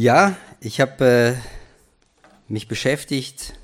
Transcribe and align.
Ja, 0.00 0.36
ich 0.60 0.80
habe 0.80 1.04
äh, 1.04 1.34
mich 2.46 2.68
beschäftigt 2.68 3.54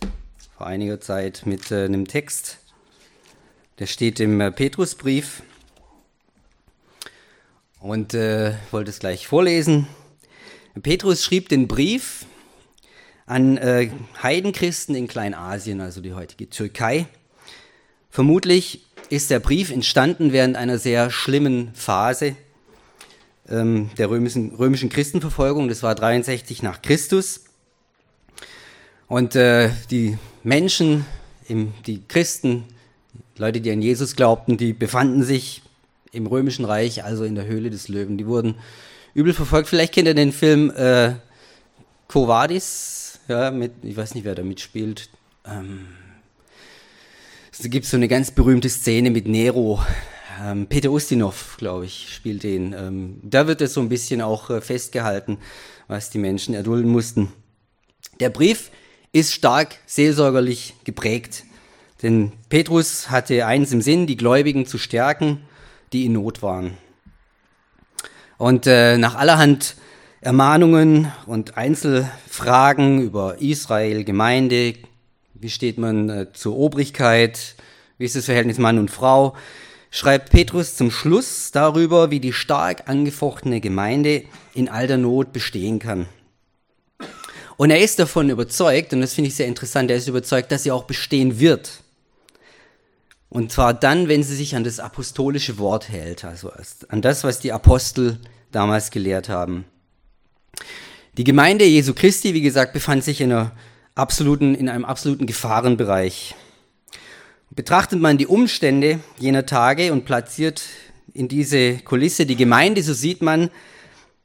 vor 0.58 0.66
einiger 0.66 1.00
Zeit 1.00 1.42
mit 1.46 1.70
äh, 1.70 1.84
einem 1.84 2.08
Text, 2.08 2.58
der 3.78 3.86
steht 3.86 4.18
im 4.18 4.40
äh, 4.40 4.50
Petrusbrief 4.50 5.44
und 7.78 8.14
äh, 8.14 8.54
wollte 8.72 8.90
es 8.90 8.98
gleich 8.98 9.28
vorlesen. 9.28 9.86
Petrus 10.82 11.22
schrieb 11.22 11.50
den 11.50 11.68
Brief 11.68 12.26
an 13.26 13.56
äh, 13.56 13.90
Heidenchristen 14.20 14.96
in 14.96 15.06
Kleinasien, 15.06 15.80
also 15.80 16.00
die 16.00 16.14
heutige 16.14 16.50
Türkei. 16.50 17.06
Vermutlich 18.10 18.84
ist 19.08 19.30
der 19.30 19.38
Brief 19.38 19.70
entstanden 19.70 20.32
während 20.32 20.56
einer 20.56 20.78
sehr 20.78 21.12
schlimmen 21.12 21.72
Phase 21.74 22.34
ähm, 23.48 23.90
der 23.98 24.10
römischen, 24.10 24.54
römischen 24.54 24.88
Christenverfolgung. 24.88 25.68
Das 25.68 25.82
war 25.82 25.94
63 25.94 26.62
nach 26.62 26.82
Christus. 26.82 27.44
Und 29.06 29.36
äh, 29.36 29.70
die 29.90 30.18
Menschen, 30.42 31.04
im, 31.46 31.72
die 31.86 32.02
Christen, 32.06 32.64
Leute, 33.36 33.60
die 33.60 33.70
an 33.70 33.82
Jesus 33.82 34.16
glaubten, 34.16 34.56
die 34.56 34.72
befanden 34.72 35.22
sich 35.22 35.62
im 36.12 36.26
römischen 36.26 36.64
Reich, 36.64 37.04
also 37.04 37.24
in 37.24 37.34
der 37.34 37.46
Höhle 37.46 37.70
des 37.70 37.88
Löwen. 37.88 38.16
Die 38.16 38.26
wurden 38.26 38.54
übel 39.12 39.34
verfolgt. 39.34 39.68
Vielleicht 39.68 39.92
kennt 39.94 40.08
ihr 40.08 40.14
den 40.14 40.32
Film 40.32 40.70
äh, 40.70 41.14
Covadis, 42.08 43.18
ja, 43.28 43.50
mit, 43.50 43.72
ich 43.82 43.96
weiß 43.96 44.14
nicht, 44.14 44.24
wer 44.24 44.34
da 44.34 44.42
mitspielt. 44.42 45.08
Ähm, 45.46 45.86
es 47.52 47.70
gibt 47.70 47.86
so 47.86 47.96
eine 47.96 48.08
ganz 48.08 48.30
berühmte 48.30 48.68
Szene 48.68 49.10
mit 49.10 49.26
Nero. 49.26 49.80
Ähm, 50.42 50.66
Peter 50.66 50.90
Ustinov, 50.90 51.56
glaube 51.58 51.84
ich, 51.84 52.12
spielt 52.12 52.42
den. 52.42 52.72
Ähm, 52.72 53.20
da 53.22 53.46
wird 53.46 53.60
es 53.60 53.74
so 53.74 53.80
ein 53.80 53.88
bisschen 53.88 54.20
auch 54.20 54.50
äh, 54.50 54.60
festgehalten, 54.60 55.38
was 55.88 56.10
die 56.10 56.18
Menschen 56.18 56.54
erdulden 56.54 56.90
mussten. 56.90 57.32
Der 58.20 58.30
Brief 58.30 58.70
ist 59.12 59.32
stark 59.32 59.76
seelsorgerlich 59.86 60.74
geprägt, 60.84 61.44
denn 62.02 62.32
Petrus 62.48 63.10
hatte 63.10 63.46
eins 63.46 63.72
im 63.72 63.80
Sinn, 63.80 64.06
die 64.06 64.16
Gläubigen 64.16 64.66
zu 64.66 64.78
stärken, 64.78 65.42
die 65.92 66.06
in 66.06 66.12
Not 66.12 66.42
waren. 66.42 66.76
Und 68.38 68.66
äh, 68.66 68.98
nach 68.98 69.14
allerhand 69.14 69.76
Ermahnungen 70.20 71.12
und 71.26 71.56
Einzelfragen 71.56 73.02
über 73.02 73.40
Israel, 73.40 74.04
Gemeinde, 74.04 74.74
wie 75.34 75.50
steht 75.50 75.78
man 75.78 76.08
äh, 76.08 76.32
zur 76.32 76.56
Obrigkeit, 76.56 77.56
wie 77.98 78.06
ist 78.06 78.16
das 78.16 78.24
Verhältnis 78.24 78.58
Mann 78.58 78.78
und 78.78 78.90
Frau, 78.90 79.36
schreibt 79.94 80.30
Petrus 80.30 80.74
zum 80.74 80.90
Schluss 80.90 81.52
darüber, 81.52 82.10
wie 82.10 82.18
die 82.18 82.32
stark 82.32 82.88
angefochtene 82.88 83.60
Gemeinde 83.60 84.24
in 84.52 84.68
all 84.68 84.88
der 84.88 84.98
Not 84.98 85.32
bestehen 85.32 85.78
kann. 85.78 86.06
Und 87.56 87.70
er 87.70 87.78
ist 87.78 88.00
davon 88.00 88.28
überzeugt, 88.28 88.92
und 88.92 89.00
das 89.02 89.14
finde 89.14 89.28
ich 89.28 89.36
sehr 89.36 89.46
interessant, 89.46 89.92
er 89.92 89.96
ist 89.96 90.08
überzeugt, 90.08 90.50
dass 90.50 90.64
sie 90.64 90.72
auch 90.72 90.82
bestehen 90.82 91.38
wird. 91.38 91.84
Und 93.28 93.52
zwar 93.52 93.72
dann, 93.72 94.08
wenn 94.08 94.24
sie 94.24 94.34
sich 94.34 94.56
an 94.56 94.64
das 94.64 94.80
apostolische 94.80 95.58
Wort 95.58 95.88
hält, 95.88 96.24
also 96.24 96.50
an 96.88 97.00
das, 97.00 97.22
was 97.22 97.38
die 97.38 97.52
Apostel 97.52 98.18
damals 98.50 98.90
gelehrt 98.90 99.28
haben. 99.28 99.64
Die 101.16 101.24
Gemeinde 101.24 101.64
Jesu 101.66 101.94
Christi, 101.94 102.34
wie 102.34 102.42
gesagt, 102.42 102.72
befand 102.72 103.04
sich 103.04 103.20
in, 103.20 103.48
absoluten, 103.94 104.56
in 104.56 104.68
einem 104.68 104.84
absoluten 104.84 105.26
Gefahrenbereich. 105.26 106.34
Betrachtet 107.56 108.00
man 108.00 108.18
die 108.18 108.26
Umstände 108.26 108.98
jener 109.18 109.46
Tage 109.46 109.92
und 109.92 110.04
platziert 110.04 110.62
in 111.12 111.28
diese 111.28 111.78
Kulisse 111.78 112.26
die 112.26 112.34
Gemeinde, 112.34 112.82
so 112.82 112.92
sieht 112.92 113.22
man, 113.22 113.50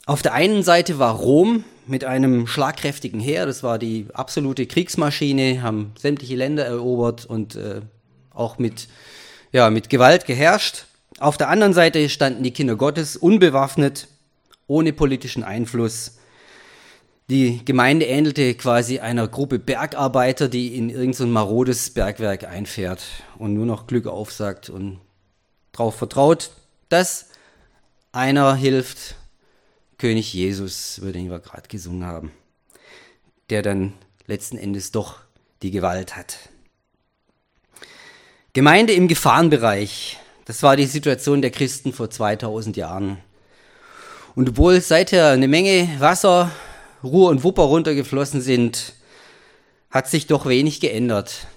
auf 0.08 0.24
der 0.24 0.34
einen 0.34 0.64
Seite 0.64 0.98
war 0.98 1.14
Rom 1.14 1.64
mit 1.86 2.04
einem 2.04 2.48
schlagkräftigen 2.48 3.20
Heer, 3.20 3.46
das 3.46 3.62
war 3.62 3.78
die 3.78 4.08
absolute 4.14 4.66
Kriegsmaschine, 4.66 5.62
haben 5.62 5.94
sämtliche 6.00 6.36
Länder 6.36 6.66
erobert 6.66 7.26
und 7.26 7.56
äh, 7.56 7.82
auch 8.34 8.58
mit, 8.58 8.88
ja, 9.52 9.70
mit 9.70 9.89
Gewalt 9.89 10.26
geherrscht. 10.26 10.86
Auf 11.20 11.38
der 11.38 11.50
anderen 11.50 11.73
Seite 11.73 12.10
standen 12.10 12.42
die 12.42 12.52
Kinder 12.52 12.76
Gottes 12.76 13.16
unbewaffnet, 13.16 14.08
ohne 14.66 14.94
politischen 14.94 15.44
Einfluss 15.44 16.19
die 17.30 17.64
Gemeinde 17.64 18.08
ähnelte 18.08 18.56
quasi 18.56 19.00
einer 19.00 19.28
Gruppe 19.28 19.60
Bergarbeiter, 19.60 20.50
die 20.50 20.76
in 20.76 20.90
irgendein 20.90 21.14
so 21.14 21.28
marodes 21.28 21.92
Bergwerk 21.92 22.44
einfährt 22.44 23.04
und 23.38 23.54
nur 23.54 23.67
noch 23.67 23.86
Glück 23.86 24.08
aufsagt 24.08 24.70
und 24.70 25.00
darauf 25.72 25.95
vertraut, 25.95 26.50
dass 26.89 27.28
einer 28.12 28.56
hilft, 28.56 29.16
König 30.00 30.34
Jesus, 30.34 30.98
über 30.98 31.12
den 31.12 31.30
wir 31.30 31.39
gerade 31.39 31.68
gesungen 31.68 32.06
haben, 32.06 32.32
der 33.50 33.62
dann 33.62 33.94
letzten 34.26 34.58
Endes 34.58 34.92
doch 34.92 35.20
die 35.62 35.72
Gewalt 35.72 36.16
hat. 36.16 36.50
Gemeinde 38.54 38.94
im 38.94 39.08
Gefahrenbereich, 39.08 40.18
das 40.45 40.64
war 40.64 40.76
die 40.76 40.86
Situation 40.86 41.44
der 41.44 41.52
Christen 41.52 41.94
vor 41.94 42.10
2000 42.10 42.78
Jahren. 42.78 43.20
Und 44.36 44.50
obwohl 44.50 44.82
seither 44.82 45.30
eine 45.30 45.48
Menge 45.48 45.88
Wasser 46.00 46.50
Ruhr 47.04 47.30
und 47.30 47.43
Wupper 47.43 47.64
runtergeflossen 47.64 48.42
sind, 48.42 48.93
hat 49.89 50.10
sich 50.10 50.27
doch 50.27 50.45
wenig 50.45 50.80
geändert. 50.80 51.48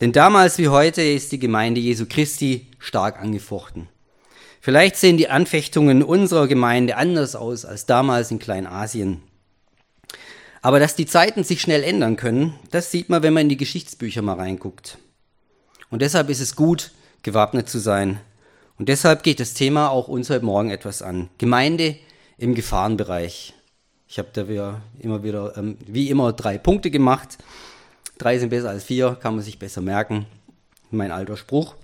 Denn 0.00 0.12
damals 0.12 0.58
wie 0.58 0.68
heute 0.68 1.02
ist 1.02 1.32
die 1.32 1.38
Gemeinde 1.38 1.80
Jesu 1.80 2.06
Christi 2.08 2.66
stark 2.78 3.20
angefochten. 3.20 3.88
Vielleicht 4.60 4.96
sehen 4.96 5.16
die 5.16 5.28
Anfechtungen 5.28 6.02
unserer 6.02 6.46
Gemeinde 6.46 6.96
anders 6.96 7.34
aus 7.34 7.64
als 7.64 7.86
damals 7.86 8.30
in 8.30 8.38
Kleinasien. 8.38 9.22
Aber 10.62 10.80
dass 10.80 10.94
die 10.94 11.06
Zeiten 11.06 11.44
sich 11.44 11.60
schnell 11.60 11.82
ändern 11.82 12.16
können, 12.16 12.54
das 12.70 12.90
sieht 12.90 13.08
man, 13.08 13.22
wenn 13.22 13.32
man 13.32 13.42
in 13.44 13.48
die 13.48 13.56
Geschichtsbücher 13.56 14.22
mal 14.22 14.34
reinguckt. 14.34 14.98
Und 15.90 16.02
deshalb 16.02 16.28
ist 16.28 16.40
es 16.40 16.56
gut, 16.56 16.90
gewappnet 17.22 17.68
zu 17.68 17.78
sein. 17.78 18.20
Und 18.78 18.88
deshalb 18.88 19.22
geht 19.22 19.40
das 19.40 19.54
Thema 19.54 19.88
auch 19.88 20.08
uns 20.08 20.30
heute 20.30 20.44
Morgen 20.44 20.70
etwas 20.70 21.02
an. 21.02 21.30
Gemeinde 21.38 21.96
im 22.36 22.54
Gefahrenbereich. 22.54 23.54
Ich 24.08 24.18
habe 24.18 24.28
da 24.32 24.48
wieder, 24.48 24.80
immer 24.98 25.22
wieder, 25.22 25.56
ähm, 25.58 25.76
wie 25.86 26.08
immer, 26.08 26.32
drei 26.32 26.56
Punkte 26.56 26.90
gemacht. 26.90 27.36
Drei 28.16 28.38
sind 28.38 28.48
besser 28.48 28.70
als 28.70 28.84
vier, 28.84 29.18
kann 29.20 29.34
man 29.34 29.44
sich 29.44 29.58
besser 29.58 29.82
merken. 29.82 30.26
Mein 30.90 31.12
alter 31.12 31.36
Spruch. 31.36 31.74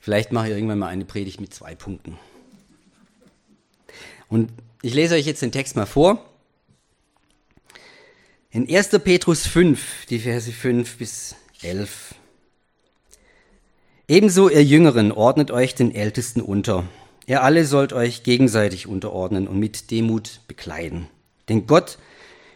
Vielleicht 0.00 0.32
mache 0.32 0.48
ich 0.48 0.54
irgendwann 0.54 0.78
mal 0.78 0.88
eine 0.88 1.06
Predigt 1.06 1.40
mit 1.40 1.54
zwei 1.54 1.74
Punkten. 1.74 2.18
Und 4.28 4.50
ich 4.82 4.94
lese 4.94 5.14
euch 5.14 5.26
jetzt 5.26 5.42
den 5.42 5.52
Text 5.52 5.76
mal 5.76 5.86
vor. 5.86 6.24
In 8.50 8.68
1. 8.68 8.90
Petrus 9.02 9.46
5, 9.46 10.06
die 10.06 10.18
Verse 10.18 10.52
5 10.52 10.98
bis 10.98 11.36
11. 11.62 12.14
Ebenso, 14.08 14.50
ihr 14.50 14.62
Jüngeren, 14.62 15.10
ordnet 15.10 15.50
euch 15.50 15.74
den 15.74 15.94
Ältesten 15.94 16.42
unter 16.42 16.84
Ihr 17.26 17.42
alle 17.42 17.64
sollt 17.64 17.92
euch 17.92 18.22
gegenseitig 18.22 18.86
unterordnen 18.86 19.46
und 19.46 19.58
mit 19.58 19.90
Demut 19.90 20.40
bekleiden. 20.48 21.06
Denn 21.48 21.66
Gott 21.66 21.98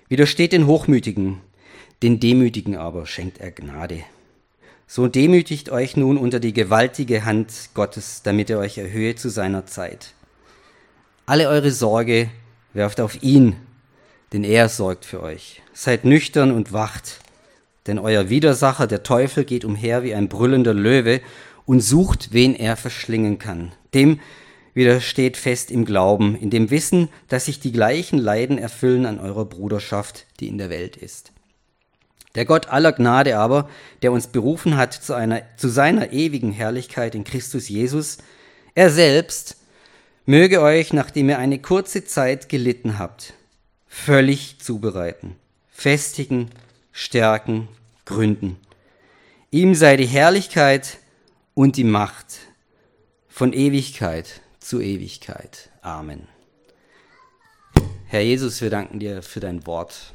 widersteht 0.08 0.52
den 0.52 0.66
Hochmütigen, 0.66 1.40
den 2.02 2.20
Demütigen 2.20 2.76
aber 2.76 3.06
schenkt 3.06 3.38
er 3.38 3.52
Gnade. 3.52 4.02
So 4.88 5.08
demütigt 5.08 5.70
euch 5.70 5.96
nun 5.96 6.16
unter 6.16 6.40
die 6.40 6.52
gewaltige 6.52 7.24
Hand 7.24 7.70
Gottes, 7.74 8.22
damit 8.22 8.50
er 8.50 8.58
euch 8.58 8.78
erhöhe 8.78 9.16
zu 9.16 9.30
seiner 9.30 9.66
Zeit. 9.66 10.14
Alle 11.26 11.48
eure 11.48 11.72
Sorge 11.72 12.30
werft 12.72 13.00
auf 13.00 13.22
ihn, 13.22 13.56
denn 14.32 14.44
er 14.44 14.68
sorgt 14.68 15.04
für 15.04 15.22
euch. 15.22 15.62
Seid 15.72 16.04
nüchtern 16.04 16.52
und 16.52 16.72
wacht, 16.72 17.20
denn 17.86 17.98
euer 17.98 18.28
Widersacher, 18.28 18.86
der 18.86 19.02
Teufel, 19.02 19.44
geht 19.44 19.64
umher 19.64 20.02
wie 20.02 20.14
ein 20.14 20.28
brüllender 20.28 20.74
Löwe 20.74 21.20
und 21.64 21.80
sucht, 21.80 22.32
wen 22.32 22.54
er 22.54 22.76
verschlingen 22.76 23.38
kann. 23.38 23.72
Dem 23.94 24.20
widersteht 24.76 25.38
fest 25.38 25.70
im 25.70 25.86
Glauben, 25.86 26.36
in 26.36 26.50
dem 26.50 26.70
Wissen, 26.70 27.08
dass 27.28 27.46
sich 27.46 27.60
die 27.60 27.72
gleichen 27.72 28.18
Leiden 28.18 28.58
erfüllen 28.58 29.06
an 29.06 29.18
eurer 29.18 29.46
Bruderschaft, 29.46 30.26
die 30.38 30.48
in 30.48 30.58
der 30.58 30.68
Welt 30.68 30.98
ist. 30.98 31.32
Der 32.34 32.44
Gott 32.44 32.68
aller 32.68 32.92
Gnade 32.92 33.38
aber, 33.38 33.70
der 34.02 34.12
uns 34.12 34.26
berufen 34.26 34.76
hat 34.76 34.92
zu, 34.92 35.14
einer, 35.14 35.40
zu 35.56 35.68
seiner 35.68 36.12
ewigen 36.12 36.52
Herrlichkeit 36.52 37.14
in 37.14 37.24
Christus 37.24 37.70
Jesus, 37.70 38.18
er 38.74 38.90
selbst 38.90 39.56
möge 40.26 40.60
euch, 40.60 40.92
nachdem 40.92 41.30
ihr 41.30 41.38
eine 41.38 41.58
kurze 41.58 42.04
Zeit 42.04 42.50
gelitten 42.50 42.98
habt, 42.98 43.32
völlig 43.88 44.58
zubereiten, 44.58 45.36
festigen, 45.70 46.50
stärken, 46.92 47.68
gründen. 48.04 48.58
Ihm 49.50 49.74
sei 49.74 49.96
die 49.96 50.04
Herrlichkeit 50.04 50.98
und 51.54 51.78
die 51.78 51.84
Macht 51.84 52.40
von 53.26 53.54
Ewigkeit 53.54 54.42
zu 54.66 54.80
Ewigkeit. 54.80 55.70
Amen. 55.80 56.26
Herr 58.06 58.22
Jesus, 58.22 58.60
wir 58.60 58.68
danken 58.68 58.98
dir 58.98 59.22
für 59.22 59.38
dein 59.38 59.64
Wort. 59.64 60.12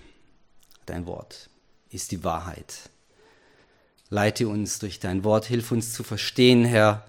Dein 0.86 1.06
Wort 1.06 1.50
ist 1.90 2.12
die 2.12 2.26
Wahrheit. 2.26 2.90
Leite 4.10 4.50
uns 4.50 4.80
durch 4.80 5.00
dein 5.00 5.24
Wort, 5.24 5.46
hilf 5.46 5.72
uns 5.72 5.94
zu 5.94 6.04
verstehen, 6.04 6.66
Herr, 6.66 7.06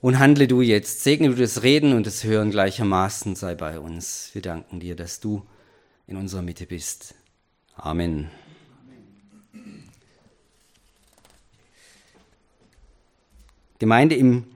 und 0.00 0.18
handle 0.18 0.48
du 0.48 0.60
jetzt. 0.60 1.04
Segne 1.04 1.28
du 1.28 1.36
das 1.36 1.62
Reden 1.62 1.92
und 1.92 2.04
das 2.04 2.24
Hören 2.24 2.50
gleichermaßen 2.50 3.36
sei 3.36 3.54
bei 3.54 3.78
uns. 3.78 4.30
Wir 4.32 4.42
danken 4.42 4.80
dir, 4.80 4.96
dass 4.96 5.20
du 5.20 5.46
in 6.08 6.16
unserer 6.16 6.42
Mitte 6.42 6.66
bist. 6.66 7.14
Amen. 7.76 8.28
Gemeinde 13.78 14.16
im 14.16 14.46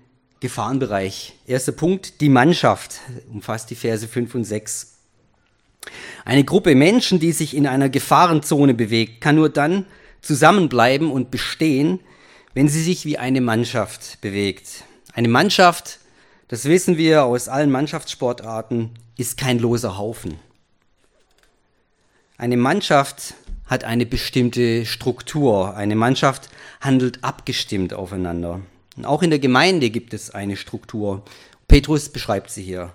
Gefahrenbereich. 0.44 1.32
Erster 1.46 1.73
Punkt, 1.73 2.20
die 2.20 2.29
Mannschaft, 2.29 3.00
umfasst 3.32 3.70
die 3.70 3.75
Verse 3.75 4.06
5 4.06 4.35
und 4.35 4.44
6. 4.44 4.99
Eine 6.26 6.44
Gruppe 6.44 6.75
Menschen, 6.75 7.19
die 7.19 7.32
sich 7.32 7.56
in 7.56 7.67
einer 7.67 7.88
Gefahrenzone 7.88 8.75
bewegt, 8.75 9.23
kann 9.23 9.37
nur 9.37 9.49
dann 9.49 9.87
zusammenbleiben 10.20 11.11
und 11.11 11.31
bestehen, 11.31 11.99
wenn 12.52 12.69
sie 12.69 12.82
sich 12.82 13.06
wie 13.06 13.17
eine 13.17 13.41
Mannschaft 13.41 14.20
bewegt. 14.20 14.85
Eine 15.14 15.29
Mannschaft, 15.29 16.00
das 16.49 16.67
wissen 16.67 16.99
wir 16.99 17.25
aus 17.25 17.49
allen 17.49 17.70
Mannschaftssportarten, 17.70 18.90
ist 19.17 19.38
kein 19.38 19.58
loser 19.58 19.97
Haufen. 19.97 20.35
Eine 22.37 22.58
Mannschaft 22.58 23.32
hat 23.64 23.85
eine 23.85 24.05
bestimmte 24.05 24.85
Struktur. 24.85 25.75
Eine 25.75 25.97
Mannschaft 25.97 26.50
handelt 26.82 27.25
abgestimmt 27.25 27.94
aufeinander. 27.94 28.61
Und 28.96 29.05
auch 29.05 29.23
in 29.23 29.31
der 29.31 29.38
Gemeinde 29.38 29.91
gibt 29.91 30.14
es 30.14 30.31
eine 30.31 30.56
Struktur. 30.56 31.25
Petrus 31.69 32.08
beschreibt 32.08 32.50
sie 32.50 32.62
hier. 32.62 32.94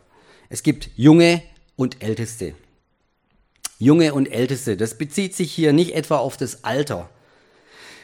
Es 0.50 0.63
gibt 0.63 0.90
Junge 0.96 1.42
und 1.75 2.01
Älteste. 2.01 2.54
Junge 3.78 4.13
und 4.13 4.31
Älteste, 4.31 4.75
das 4.75 4.98
bezieht 4.98 5.36
sich 5.36 5.51
hier 5.51 5.72
nicht 5.72 5.96
etwa 5.96 6.18
auf 6.18 6.36
das 6.36 6.63
Alter. 6.63 7.10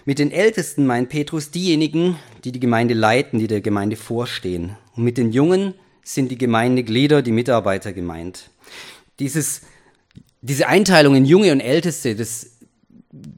Mit 0.06 0.20
den 0.20 0.32
Ältesten 0.32 0.86
meint 0.86 1.10
Petrus 1.10 1.52
diejenigen, 1.52 2.18
die 2.44 2.52
die 2.52 2.60
Gemeinde 2.60 2.94
leiten, 2.94 3.40
die 3.40 3.48
der 3.48 3.62
Gemeinde 3.62 3.96
vorstehen. 3.96 4.78
Und 4.96 5.04
mit 5.04 5.18
den 5.18 5.32
Jungen 5.32 5.74
sind 6.04 6.30
die 6.30 6.38
Gemeindeglieder, 6.38 7.22
die 7.22 7.32
Mitarbeiter 7.32 7.92
gemeint. 7.92 8.52
Dieses, 9.20 9.62
diese 10.42 10.68
Einteilung 10.68 11.16
in 11.16 11.26
Junge 11.26 11.52
und 11.52 11.60
Älteste, 11.60 12.16
das, 12.16 12.55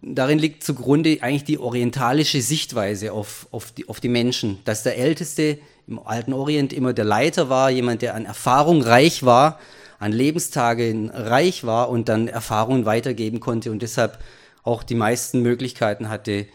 darin 0.02 0.40
liegt 0.40 0.64
zugrunde 0.64 1.20
eigentlich 1.22 1.44
die 1.44 1.60
orientalische 1.60 2.42
Sichtweise 2.42 3.14
auf, 3.14 3.48
auf, 3.52 3.72
die, 3.72 3.88
auf 3.90 4.00
die 4.00 4.10
Menschen, 4.10 4.60
dass 4.66 4.84
der 4.84 4.98
Älteste 4.98 5.60
im 5.88 6.00
alten 6.00 6.34
Orient 6.34 6.74
immer 6.74 6.94
der 6.94 7.06
Leiter 7.06 7.50
war, 7.50 7.70
jemand, 7.70 8.02
der 8.02 8.16
an 8.16 8.26
Erfahrung 8.26 8.82
reich 8.82 9.24
war 9.24 9.60
an 10.00 10.12
Lebenstagen 10.12 11.10
reich 11.10 11.64
war 11.64 11.90
und 11.90 12.10
dann 12.10 12.28
Erfahrungen 12.28 12.86
weitergeben 12.86 13.40
konnte 13.40 13.72
und 13.72 13.82
deshalb 13.82 14.20
auch 14.64 14.84
die 14.84 14.96
meisten 14.96 15.42
Möglichkeiten 15.42 16.10
hatte, 16.10 16.46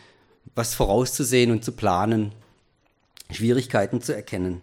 was 0.54 0.74
vorauszusehen 0.74 1.50
und 1.50 1.64
zu 1.64 1.72
planen, 1.72 2.32
Schwierigkeiten 3.30 4.02
zu 4.02 4.14
erkennen. 4.14 4.60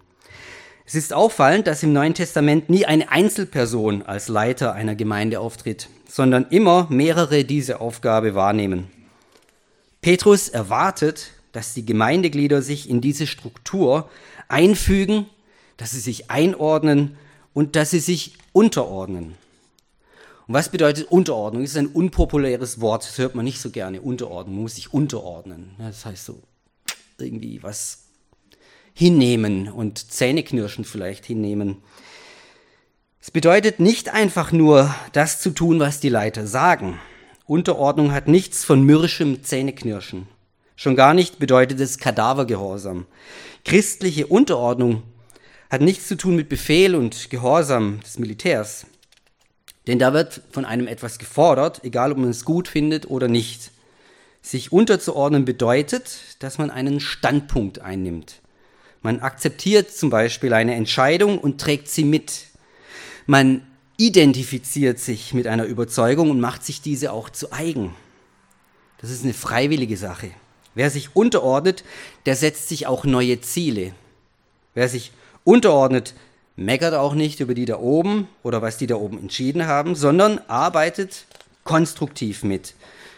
Es 0.85 0.95
ist 0.95 1.13
auffallend, 1.13 1.67
dass 1.67 1.83
im 1.83 1.93
Neuen 1.93 2.13
Testament 2.13 2.69
nie 2.69 2.85
eine 2.85 3.11
Einzelperson 3.11 4.03
als 4.03 4.27
Leiter 4.27 4.73
einer 4.73 4.95
Gemeinde 4.95 5.39
auftritt, 5.39 5.89
sondern 6.09 6.47
immer 6.49 6.87
mehrere 6.89 7.45
diese 7.45 7.79
Aufgabe 7.79 8.35
wahrnehmen. 8.35 8.87
Petrus 10.01 10.49
erwartet, 10.49 11.31
dass 11.51 11.73
die 11.73 11.85
Gemeindeglieder 11.85 12.61
sich 12.61 12.89
in 12.89 12.99
diese 12.99 13.27
Struktur 13.27 14.09
einfügen, 14.47 15.27
dass 15.77 15.91
sie 15.91 15.99
sich 15.99 16.29
einordnen 16.29 17.17
und 17.53 17.75
dass 17.75 17.91
sie 17.91 17.99
sich 17.99 18.33
unterordnen. 18.53 19.35
Und 20.47 20.53
was 20.53 20.69
bedeutet 20.69 21.11
Unterordnung? 21.11 21.61
Das 21.61 21.71
ist 21.71 21.77
ein 21.77 21.87
unpopuläres 21.87 22.81
Wort, 22.81 23.03
das 23.03 23.17
hört 23.17 23.35
man 23.35 23.45
nicht 23.45 23.61
so 23.61 23.69
gerne. 23.69 24.01
Unterordnen, 24.01 24.55
man 24.55 24.63
muss 24.63 24.75
sich 24.75 24.93
unterordnen. 24.93 25.75
Das 25.77 26.05
heißt 26.05 26.25
so 26.25 26.41
irgendwie 27.19 27.61
was 27.61 28.05
hinnehmen 28.93 29.69
und 29.69 30.11
Zähneknirschen 30.11 30.85
vielleicht 30.85 31.25
hinnehmen. 31.25 31.77
Es 33.21 33.31
bedeutet 33.31 33.81
nicht 33.81 34.13
einfach 34.13 34.53
nur 34.53 34.95
das 35.11 35.41
zu 35.41 35.49
tun, 35.49 35.81
was 35.81 35.99
die 35.99 36.07
Leiter 36.07 36.47
sagen. 36.47 36.99
Unterordnung 37.45 38.13
hat 38.13 38.29
nichts 38.29 38.63
von 38.63 38.81
mürrischem 38.81 39.43
Zähneknirschen. 39.43 40.27
Schon 40.77 40.95
gar 40.95 41.13
nicht 41.13 41.37
bedeutet 41.37 41.81
es 41.81 41.97
Kadavergehorsam. 41.97 43.05
Christliche 43.65 44.27
Unterordnung 44.27 45.03
hat 45.69 45.81
nichts 45.81 46.07
zu 46.07 46.15
tun 46.15 46.37
mit 46.37 46.47
Befehl 46.47 46.95
und 46.95 47.29
Gehorsam 47.29 47.99
des 48.05 48.19
Militärs. 48.19 48.85
Denn 49.85 49.99
da 49.99 50.13
wird 50.13 50.41
von 50.51 50.63
einem 50.63 50.87
etwas 50.87 51.19
gefordert, 51.19 51.83
egal 51.83 52.13
ob 52.13 52.19
man 52.19 52.29
es 52.29 52.45
gut 52.45 52.69
findet 52.69 53.09
oder 53.09 53.27
nicht. 53.27 53.71
Sich 54.41 54.71
unterzuordnen 54.71 55.43
bedeutet, 55.43 56.37
dass 56.39 56.57
man 56.57 56.69
einen 56.71 57.01
Standpunkt 57.01 57.81
einnimmt. 57.81 58.41
Man 59.01 59.19
akzeptiert 59.19 59.91
zum 59.91 60.09
Beispiel 60.09 60.53
eine 60.53 60.75
Entscheidung 60.75 61.37
und 61.37 61.59
trägt 61.59 61.89
sie 61.89 62.05
mit. 62.05 62.48
Man 63.29 63.61
identifiziert 63.97 64.97
sich 64.97 65.35
mit 65.35 65.45
einer 65.45 65.65
Überzeugung 65.65 66.31
und 66.31 66.39
macht 66.39 66.65
sich 66.65 66.81
diese 66.81 67.11
auch 67.11 67.29
zu 67.29 67.51
eigen. 67.51 67.93
Das 68.97 69.11
ist 69.11 69.23
eine 69.23 69.35
freiwillige 69.35 69.97
Sache. 69.97 70.31
Wer 70.73 70.89
sich 70.89 71.15
unterordnet, 71.15 71.83
der 72.25 72.35
setzt 72.35 72.69
sich 72.69 72.87
auch 72.87 73.05
neue 73.05 73.39
Ziele. 73.39 73.93
Wer 74.73 74.89
sich 74.89 75.11
Unterordnet 75.43 76.15
meckert 76.55 76.95
auch 76.95 77.13
nicht 77.13 77.39
über 77.39 77.53
die 77.53 77.65
da 77.65 77.77
oben 77.77 78.27
oder 78.41 78.63
was 78.63 78.79
die 78.79 78.87
da 78.87 78.95
oben 78.95 79.19
entschieden 79.19 79.67
haben, 79.67 79.93
sondern 79.93 80.39
arbeitet 80.47 81.25
konstruktiv 81.63 82.43
mit. 82.43 82.73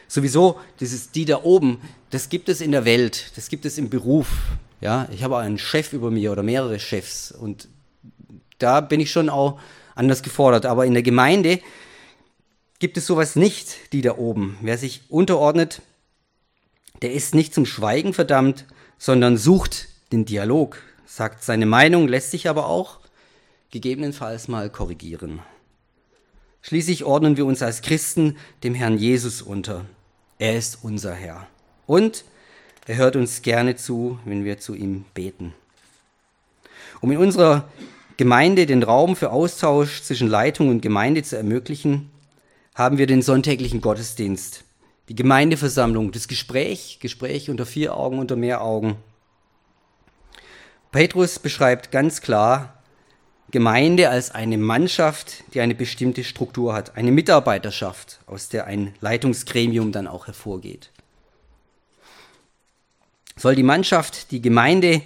Sowieso, 0.10 0.60
dieses 0.82 1.12
die 1.12 1.24
da 1.24 1.42
oben, 1.44 1.80
das 2.10 2.28
gibt 2.28 2.50
es 2.50 2.60
in 2.60 2.74
der 2.74 2.84
Welt, 2.84 3.32
das 3.38 3.48
gibt 3.48 3.64
es 3.64 3.78
im 3.78 3.90
Beruf. 3.90 4.28
Ja, 4.82 5.08
ich 5.14 5.24
habe 5.24 5.38
einen 5.38 5.58
Chef 5.58 5.94
über 5.94 6.12
mir 6.12 6.34
oder 6.34 6.44
mehrere 6.44 6.82
Chefs 6.82 7.32
und 7.32 7.70
da 8.60 8.82
bin 8.82 9.00
ich 9.00 9.10
schon 9.10 9.30
auch 9.30 9.58
anders 9.96 10.24
gefordert. 10.24 10.66
Aber 10.66 10.86
in 10.86 10.94
der 10.94 11.04
Gemeinde 11.04 11.60
gibt 12.80 12.98
es 12.98 13.06
sowas 13.06 13.36
nicht, 13.36 13.94
die 13.94 14.02
da 14.02 14.18
oben. 14.18 14.58
Wer 14.62 14.78
sich 14.78 15.04
unterordnet, 15.10 15.82
der 17.02 17.14
ist 17.14 17.36
nicht 17.36 17.54
zum 17.54 17.66
Schweigen 17.66 18.14
verdammt, 18.14 18.66
sondern 18.98 19.38
sucht 19.38 19.88
den 20.12 20.26
Dialog, 20.26 20.82
sagt 21.06 21.44
seine 21.44 21.66
Meinung, 21.66 22.08
lässt 22.08 22.32
sich 22.32 22.50
aber 22.50 22.68
auch 22.68 23.00
gegebenenfalls 23.72 24.48
mal 24.48 24.70
korrigieren. 24.70 25.40
Schließlich 26.62 27.06
ordnen 27.06 27.38
wir 27.38 27.46
uns 27.46 27.64
als 27.64 27.82
Christen 27.82 28.38
dem 28.64 28.76
Herrn 28.76 28.98
Jesus 28.98 29.42
unter. 29.42 29.86
Er 30.38 30.58
ist 30.58 30.80
unser 30.84 31.14
Herr. 31.14 31.48
Und 31.88 32.24
er 32.86 32.98
hört 32.98 33.16
uns 33.16 33.42
gerne 33.42 33.76
zu, 33.76 34.20
wenn 34.26 34.44
wir 34.44 34.60
zu 34.60 34.76
ihm 34.76 35.06
beten. 35.14 35.54
Um 37.00 37.12
in 37.12 37.18
unserer 37.18 37.70
Gemeinde 38.22 38.68
den 38.68 38.84
Raum 38.84 39.16
für 39.16 39.32
Austausch 39.32 40.04
zwischen 40.04 40.28
Leitung 40.28 40.70
und 40.70 40.84
Gemeinde 40.84 41.24
zu 41.24 41.38
ermöglichen, 41.38 42.12
haben 42.76 43.00
wir 43.00 43.08
den 43.08 43.24
sonntäglichen 43.24 43.82
Gottesdienst, 43.82 44.64
die 45.10 45.16
Gemeindeversammlung, 45.16 46.12
das 46.12 46.28
Gespräch, 46.28 47.00
Gespräch 47.02 47.50
unter 47.50 47.66
vier 47.66 47.98
Augen, 47.98 48.20
unter 48.20 48.36
mehr 48.36 48.62
Augen, 48.62 48.98
Petrus 50.92 51.40
beschreibt 51.40 51.90
ganz 51.90 52.22
klar 52.22 52.84
Gemeinde 53.50 54.12
als 54.12 54.30
eine 54.30 54.60
Mannschaft, 54.60 55.44
die 55.56 55.62
eine 55.62 55.74
bestimmte 55.74 56.24
Struktur 56.24 56.76
hat, 56.76 56.96
eine 56.96 57.12
Mitarbeiterschaft, 57.12 58.20
aus 58.28 58.50
der 58.50 58.68
ein 58.68 58.94
Leitungsgremium 59.02 59.92
dann 59.92 60.06
auch 60.06 60.28
hervorgeht. 60.28 60.92
Soll 63.36 63.56
die 63.56 63.64
Mannschaft, 63.64 64.30
die 64.30 64.44
Gemeinde 64.44 65.02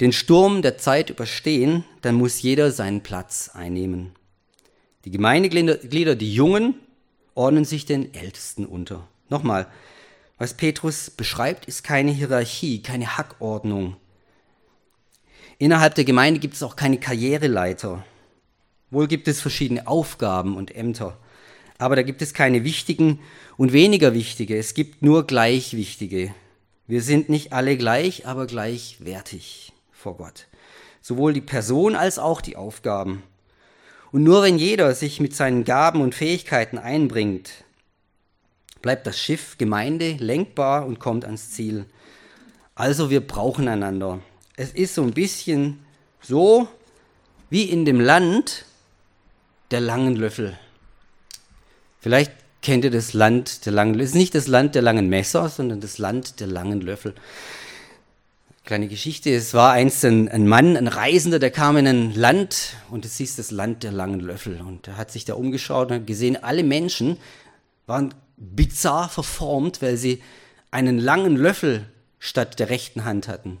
den 0.00 0.12
Sturm 0.12 0.62
der 0.62 0.78
Zeit 0.78 1.10
überstehen, 1.10 1.84
dann 2.02 2.14
muss 2.14 2.42
jeder 2.42 2.70
seinen 2.70 3.02
Platz 3.02 3.50
einnehmen. 3.54 4.12
Die 5.04 5.10
Gemeindeglieder, 5.10 6.16
die 6.16 6.34
Jungen, 6.34 6.74
ordnen 7.34 7.64
sich 7.64 7.86
den 7.86 8.14
Ältesten 8.14 8.66
unter. 8.66 9.06
Nochmal, 9.28 9.66
was 10.38 10.54
Petrus 10.54 11.10
beschreibt, 11.10 11.66
ist 11.66 11.84
keine 11.84 12.10
Hierarchie, 12.10 12.82
keine 12.82 13.16
Hackordnung, 13.16 13.96
Innerhalb 15.58 15.94
der 15.94 16.04
Gemeinde 16.04 16.38
gibt 16.38 16.54
es 16.54 16.62
auch 16.62 16.76
keine 16.76 16.98
Karriereleiter. 16.98 18.04
Wohl 18.90 19.08
gibt 19.08 19.26
es 19.26 19.40
verschiedene 19.40 19.86
Aufgaben 19.86 20.56
und 20.56 20.74
Ämter, 20.74 21.18
aber 21.78 21.96
da 21.96 22.02
gibt 22.02 22.20
es 22.22 22.34
keine 22.34 22.62
wichtigen 22.62 23.20
und 23.56 23.72
weniger 23.72 24.12
wichtige. 24.12 24.56
Es 24.58 24.74
gibt 24.74 25.02
nur 25.02 25.26
gleich 25.26 25.74
wichtige. 25.74 26.34
Wir 26.86 27.02
sind 27.02 27.30
nicht 27.30 27.52
alle 27.52 27.76
gleich, 27.76 28.26
aber 28.26 28.46
gleichwertig 28.46 29.72
vor 30.06 30.16
Gott. 30.16 30.46
Sowohl 31.02 31.32
die 31.32 31.40
Person 31.40 31.96
als 31.96 32.18
auch 32.18 32.40
die 32.40 32.56
Aufgaben. 32.56 33.22
Und 34.12 34.22
nur 34.22 34.42
wenn 34.42 34.58
jeder 34.58 34.94
sich 34.94 35.20
mit 35.20 35.34
seinen 35.34 35.64
Gaben 35.64 36.00
und 36.00 36.14
Fähigkeiten 36.14 36.78
einbringt, 36.78 37.50
bleibt 38.82 39.06
das 39.06 39.18
Schiff 39.18 39.58
Gemeinde 39.58 40.12
lenkbar 40.12 40.86
und 40.86 41.00
kommt 41.00 41.24
ans 41.24 41.50
Ziel. 41.50 41.86
Also 42.74 43.10
wir 43.10 43.20
brauchen 43.20 43.68
einander 43.68 44.20
es 44.56 44.72
ist 44.72 44.94
so 44.94 45.02
ein 45.02 45.12
bisschen 45.12 45.80
so 46.20 46.66
wie 47.50 47.64
in 47.64 47.84
dem 47.84 48.00
Land 48.00 48.64
der 49.70 49.80
langen 49.80 50.16
Löffel. 50.16 50.58
Vielleicht 52.00 52.32
kennt 52.62 52.84
ihr 52.84 52.90
das 52.90 53.12
Land 53.12 53.66
der 53.66 53.72
langen 53.72 53.94
Löffel. 53.94 54.04
Es 54.04 54.10
ist 54.10 54.16
nicht 54.16 54.34
das 54.34 54.46
Land 54.46 54.74
der 54.74 54.82
langen 54.82 55.08
Messer, 55.08 55.48
sondern 55.48 55.80
das 55.80 55.98
Land 55.98 56.40
der 56.40 56.46
langen 56.46 56.80
Löffel. 56.80 57.14
Kleine 58.66 58.88
Geschichte, 58.88 59.32
es 59.32 59.54
war 59.54 59.70
einst 59.70 60.04
ein, 60.04 60.28
ein, 60.28 60.48
Mann, 60.48 60.76
ein 60.76 60.88
Reisender, 60.88 61.38
der 61.38 61.52
kam 61.52 61.76
in 61.76 61.86
ein 61.86 62.12
Land 62.16 62.74
und 62.90 63.04
es 63.04 63.16
hieß 63.16 63.36
das 63.36 63.52
Land 63.52 63.84
der 63.84 63.92
langen 63.92 64.18
Löffel. 64.18 64.60
Und 64.60 64.88
er 64.88 64.96
hat 64.96 65.12
sich 65.12 65.24
da 65.24 65.34
umgeschaut 65.34 65.92
und 65.92 66.04
gesehen, 66.04 66.36
alle 66.42 66.64
Menschen 66.64 67.16
waren 67.86 68.12
bizarr 68.36 69.08
verformt, 69.08 69.82
weil 69.82 69.96
sie 69.96 70.20
einen 70.72 70.98
langen 70.98 71.36
Löffel 71.36 71.86
statt 72.18 72.58
der 72.58 72.68
rechten 72.68 73.04
Hand 73.04 73.28
hatten. 73.28 73.58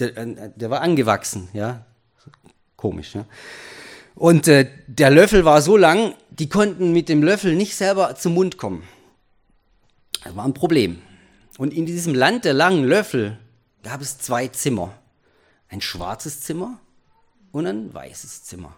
Der, 0.00 0.16
äh, 0.16 0.50
der, 0.56 0.68
war 0.68 0.80
angewachsen, 0.80 1.48
ja. 1.52 1.86
Komisch, 2.74 3.14
ja. 3.14 3.24
Und 4.16 4.48
äh, 4.48 4.68
der 4.88 5.10
Löffel 5.10 5.44
war 5.44 5.62
so 5.62 5.76
lang, 5.76 6.14
die 6.30 6.48
konnten 6.48 6.92
mit 6.92 7.08
dem 7.08 7.22
Löffel 7.22 7.54
nicht 7.54 7.76
selber 7.76 8.16
zum 8.16 8.34
Mund 8.34 8.56
kommen. 8.56 8.82
Das 10.24 10.34
war 10.34 10.44
ein 10.44 10.54
Problem. 10.54 11.00
Und 11.56 11.72
in 11.72 11.86
diesem 11.86 12.16
Land 12.16 12.44
der 12.44 12.54
langen 12.54 12.82
Löffel 12.82 13.38
gab 13.82 14.00
es 14.00 14.18
zwei 14.18 14.48
Zimmer. 14.48 14.92
Ein 15.68 15.80
schwarzes 15.80 16.40
Zimmer 16.40 16.78
und 17.50 17.66
ein 17.66 17.92
weißes 17.92 18.44
Zimmer. 18.44 18.74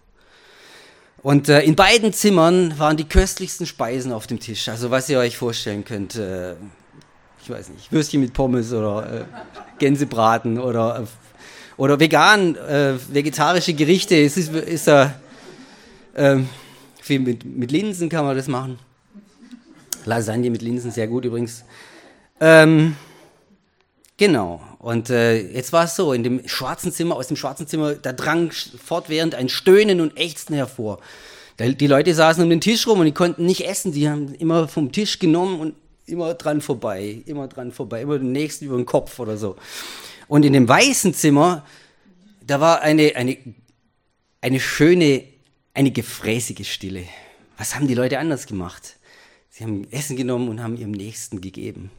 Und 1.23 1.49
äh, 1.49 1.63
in 1.63 1.75
beiden 1.75 2.13
Zimmern 2.13 2.79
waren 2.79 2.97
die 2.97 3.05
köstlichsten 3.05 3.67
Speisen 3.67 4.13
auf 4.13 4.27
dem 4.27 4.41
Tisch. 4.41 4.69
Also 4.69 4.91
was 4.91 5.09
ihr 5.09 5.19
euch 5.19 5.37
vorstellen 5.37 5.85
könnt, 5.85 6.17
äh, 6.17 6.53
ich 7.43 7.49
weiß 7.49 7.71
nicht, 7.71 7.91
Würstchen 7.91 8.21
mit 8.21 8.33
Pommes 8.33 8.73
oder 8.73 9.21
äh, 9.21 9.25
Gänsebraten 9.79 10.59
oder, 10.59 11.01
äh, 11.01 11.81
oder 11.81 11.99
vegan, 11.99 12.57
äh, 12.57 12.95
vegetarische 13.09 13.75
Gerichte. 13.75 14.17
Es 14.17 14.37
ist, 14.37 14.53
ist 14.53 14.91
ähm, 16.17 16.49
viel 17.01 17.21
mit, 17.21 17.45
mit 17.45 17.71
Linsen 17.73 18.09
kann 18.09 18.25
man 18.25 18.37
das 18.37 18.47
machen. 18.47 18.79
Lasagne 20.05 20.51
mit 20.51 20.63
Linsen, 20.63 20.91
sehr 20.91 21.07
gut 21.07 21.25
übrigens. 21.25 21.65
Ähm, 22.41 22.97
genau. 24.17 24.61
Und 24.85 25.09
äh, 25.09 25.41
jetzt 25.41 25.73
war 25.73 25.87
es 25.87 25.97
so, 25.97 26.13
in 26.13 26.23
dem 26.23 26.47
schwarzen 26.47 26.93
Zimmer, 26.93 27.17
aus 27.17 27.29
dem 27.29 27.39
schwarzen 27.39 27.67
Zimmer, 27.67 27.95
da 27.95 28.13
drang 28.13 28.53
fortwährend 28.53 29.35
ein 29.35 29.49
Stöhnen 29.49 30.03
und 30.03 30.15
Ächzen 30.19 30.55
hervor. 30.55 30.99
Die 31.59 31.87
Leute 31.87 32.15
saßen 32.15 32.45
um 32.45 32.51
den 32.51 32.61
Tisch 32.61 32.87
rum 32.87 32.99
und 32.99 33.07
die 33.07 33.13
konnten 33.13 33.47
nicht 33.47 33.67
essen. 33.67 33.93
Die 33.93 34.11
haben 34.11 34.35
immer 34.35 34.69
vom 34.69 34.93
Tisch 34.93 35.19
genommen 35.19 35.59
und 35.59 35.75
immer 36.05 36.35
dran 36.35 36.61
vorbei, 36.61 37.23
immer 37.25 37.49
dran 37.49 37.73
vorbei, 37.73 38.03
immer 38.03 38.19
den 38.19 38.33
nächsten 38.33 38.67
über 38.67 38.77
den 38.77 38.85
Kopf 38.85 39.19
oder 39.19 39.39
so. 39.39 39.57
Und 40.29 40.45
in 40.45 40.53
dem 40.53 40.69
weißen 40.69 41.15
Zimmer, 41.15 41.65
da 42.47 42.61
war 42.61 42.83
eine, 42.83 43.17
eine, 43.17 43.39
eine 44.43 44.61
schöne, 44.61 45.25
eine 45.73 45.93
gefräßige 45.93 46.71
Stille. 46.71 47.05
Was 47.57 47.75
haben 47.75 47.89
die 47.89 47.95
Leute 47.95 48.19
anders 48.19 48.47
gemacht? 48.47 48.97
Sie 49.49 49.65
haben 49.65 49.91
Essen 49.91 50.17
genommen 50.17 50.51
und 50.51 50.63
haben 50.63 50.77
ihrem 50.77 50.91
Nächsten 50.91 51.41
gegeben. 51.41 51.91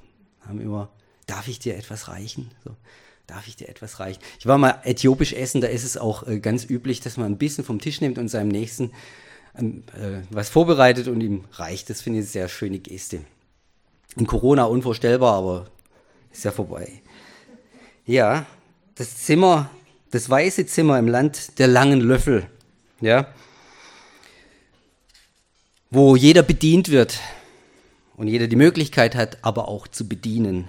Haben 0.47 0.61
immer, 0.61 0.91
darf 1.25 1.47
ich 1.47 1.59
dir 1.59 1.75
etwas 1.75 2.07
reichen? 2.07 2.51
So, 2.63 2.75
darf 3.27 3.47
ich 3.47 3.55
dir 3.55 3.69
etwas 3.69 3.99
reichen? 3.99 4.21
Ich 4.39 4.45
war 4.45 4.57
mal 4.57 4.79
äthiopisch 4.83 5.33
essen, 5.33 5.61
da 5.61 5.67
ist 5.67 5.83
es 5.83 5.97
auch 5.97 6.27
äh, 6.27 6.39
ganz 6.39 6.69
üblich, 6.69 7.01
dass 7.01 7.17
man 7.17 7.33
ein 7.33 7.37
bisschen 7.37 7.63
vom 7.63 7.79
Tisch 7.79 8.01
nimmt 8.01 8.17
und 8.17 8.29
seinem 8.29 8.49
Nächsten 8.49 8.91
ähm, 9.57 9.83
äh, 9.93 10.21
was 10.29 10.49
vorbereitet 10.49 11.07
und 11.07 11.21
ihm 11.21 11.45
reicht. 11.53 11.89
Das 11.89 12.01
finde 12.01 12.19
ich 12.19 12.25
eine 12.25 12.31
sehr 12.31 12.49
schöne 12.49 12.79
Geste. 12.79 13.21
In 14.15 14.27
Corona 14.27 14.65
unvorstellbar, 14.65 15.35
aber 15.35 15.65
ist 16.31 16.45
ja 16.45 16.51
vorbei. 16.51 17.01
Ja, 18.05 18.45
das 18.95 19.17
Zimmer, 19.17 19.69
das 20.11 20.29
weiße 20.29 20.65
Zimmer 20.67 20.99
im 20.99 21.07
Land 21.07 21.59
der 21.59 21.67
langen 21.67 22.01
Löffel, 22.01 22.45
ja, 23.01 23.27
wo 25.89 26.15
jeder 26.15 26.43
bedient 26.43 26.89
wird 26.89 27.19
und 28.15 28.27
jeder 28.27 28.47
die 28.47 28.55
Möglichkeit 28.55 29.15
hat, 29.15 29.43
aber 29.43 29.67
auch 29.67 29.87
zu 29.87 30.07
bedienen. 30.07 30.67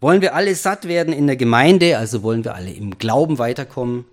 Wollen 0.00 0.22
wir 0.22 0.34
alle 0.34 0.54
satt 0.54 0.86
werden 0.86 1.12
in 1.12 1.26
der 1.26 1.36
Gemeinde, 1.36 1.98
also 1.98 2.22
wollen 2.22 2.44
wir 2.44 2.54
alle 2.54 2.70
im 2.70 2.98
Glauben 2.98 3.38
weiterkommen, 3.38 4.04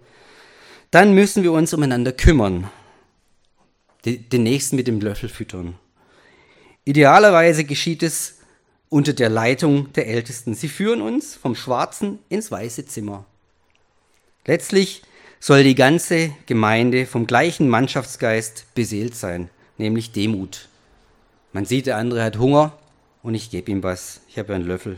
dann 0.92 1.14
müssen 1.14 1.44
wir 1.44 1.52
uns 1.52 1.74
umeinander 1.74 2.12
kümmern, 2.12 2.70
den 4.06 4.44
Nächsten 4.44 4.76
mit 4.76 4.88
dem 4.88 5.00
Löffel 5.00 5.30
füttern. 5.30 5.76
Idealerweise 6.86 7.66
geschieht 7.66 8.04
es 8.04 8.38
unter 8.90 9.14
der 9.14 9.30
Leitung 9.30 9.92
der 9.94 10.08
Ältesten. 10.08 10.54
Sie 10.54 10.70
führen 10.70 11.02
uns 11.02 11.36
vom 11.36 11.56
schwarzen 11.56 12.20
ins 12.30 12.52
weiße 12.52 12.86
Zimmer. 12.86 13.26
Letztlich 14.46 15.02
soll 15.40 15.64
die 15.64 15.76
ganze 15.76 16.32
Gemeinde 16.46 17.06
vom 17.06 17.28
gleichen 17.28 17.68
Mannschaftsgeist 17.68 18.66
beseelt 18.76 19.16
sein, 19.16 19.50
nämlich 19.78 20.12
Demut. 20.12 20.70
Man 21.52 21.66
sieht, 21.66 21.88
der 21.88 21.98
andere 21.98 22.24
hat 22.24 22.38
Hunger 22.38 22.78
und 23.24 23.36
ich 23.36 23.50
gebe 23.50 23.72
ihm 23.72 23.84
was. 23.84 24.22
Ich 24.30 24.38
habe 24.38 24.54
einen 24.54 24.66
Löffel. 24.66 24.98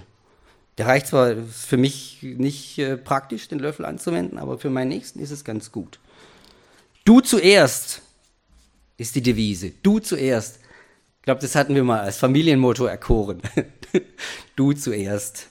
Der 0.78 0.88
reicht 0.88 1.08
zwar 1.08 1.36
für 1.36 1.78
mich 1.78 2.20
nicht 2.22 2.78
äh, 2.78 2.98
praktisch, 2.98 3.48
den 3.48 3.60
Löffel 3.60 3.86
anzuwenden, 3.86 4.38
aber 4.38 4.60
für 4.60 4.70
meinen 4.70 4.90
Nächsten 4.90 5.20
ist 5.20 5.32
es 5.32 5.44
ganz 5.44 5.72
gut. 5.72 6.00
Du 7.04 7.22
zuerst 7.22 8.02
ist 8.98 9.16
die 9.16 9.22
Devise. 9.22 9.72
Du 9.84 10.00
zuerst. 10.00 10.60
Ich 11.20 11.24
glaube, 11.24 11.42
das 11.42 11.56
hatten 11.56 11.76
wir 11.76 11.84
mal 11.84 12.02
als 12.02 12.18
Familienmotto 12.18 12.86
erkoren. 12.86 13.42
du 14.56 14.74
zuerst. 14.74 15.48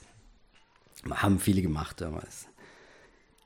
Haben 1.09 1.39
viele 1.39 1.61
gemacht 1.61 2.01
damals. 2.01 2.47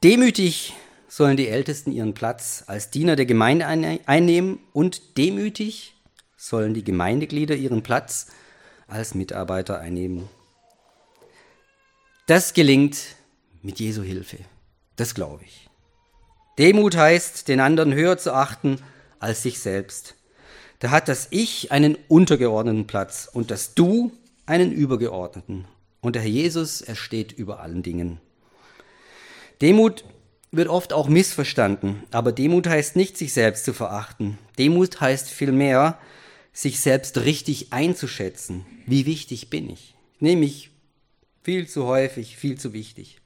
Demütig 0.03 0.73
sollen 1.07 1.37
die 1.37 1.47
Ältesten 1.47 1.91
ihren 1.91 2.13
Platz 2.15 2.63
als 2.65 2.89
Diener 2.89 3.15
der 3.15 3.27
Gemeinde 3.27 3.67
einnehmen 3.67 4.59
und 4.73 5.17
demütig 5.17 5.93
sollen 6.37 6.73
die 6.73 6.83
Gemeindeglieder 6.83 7.55
ihren 7.55 7.83
Platz 7.83 8.27
als 8.87 9.13
Mitarbeiter 9.13 9.79
einnehmen. 9.79 10.27
Das 12.31 12.53
gelingt 12.53 12.97
mit 13.61 13.81
Jesu 13.81 14.03
Hilfe. 14.03 14.37
Das 14.95 15.15
glaube 15.15 15.43
ich. 15.43 15.69
Demut 16.57 16.95
heißt, 16.95 17.49
den 17.49 17.59
anderen 17.59 17.93
höher 17.93 18.17
zu 18.17 18.33
achten 18.33 18.77
als 19.19 19.43
sich 19.43 19.59
selbst. 19.59 20.15
Da 20.79 20.91
hat 20.91 21.09
das 21.09 21.27
Ich 21.31 21.73
einen 21.73 21.97
untergeordneten 22.07 22.87
Platz 22.87 23.29
und 23.29 23.51
das 23.51 23.73
Du 23.73 24.13
einen 24.45 24.71
übergeordneten. 24.71 25.65
Und 25.99 26.15
der 26.15 26.21
Herr 26.21 26.29
Jesus, 26.29 26.79
er 26.79 26.95
steht 26.95 27.33
über 27.33 27.59
allen 27.59 27.83
Dingen. 27.83 28.21
Demut 29.61 30.05
wird 30.51 30.69
oft 30.69 30.93
auch 30.93 31.09
missverstanden, 31.09 32.01
aber 32.11 32.31
Demut 32.31 32.65
heißt 32.65 32.95
nicht, 32.95 33.17
sich 33.17 33.33
selbst 33.33 33.65
zu 33.65 33.73
verachten. 33.73 34.37
Demut 34.57 35.01
heißt 35.01 35.29
vielmehr, 35.29 35.97
sich 36.53 36.79
selbst 36.79 37.17
richtig 37.17 37.73
einzuschätzen. 37.73 38.65
Wie 38.85 39.05
wichtig 39.05 39.49
bin 39.49 39.69
ich? 39.69 39.95
Ich 40.15 40.21
nehme 40.21 40.39
mich 40.39 40.70
viel 41.43 41.67
zu 41.67 41.85
häufig, 41.85 42.37
viel 42.37 42.57
zu 42.57 42.73
wichtig. 42.73 43.19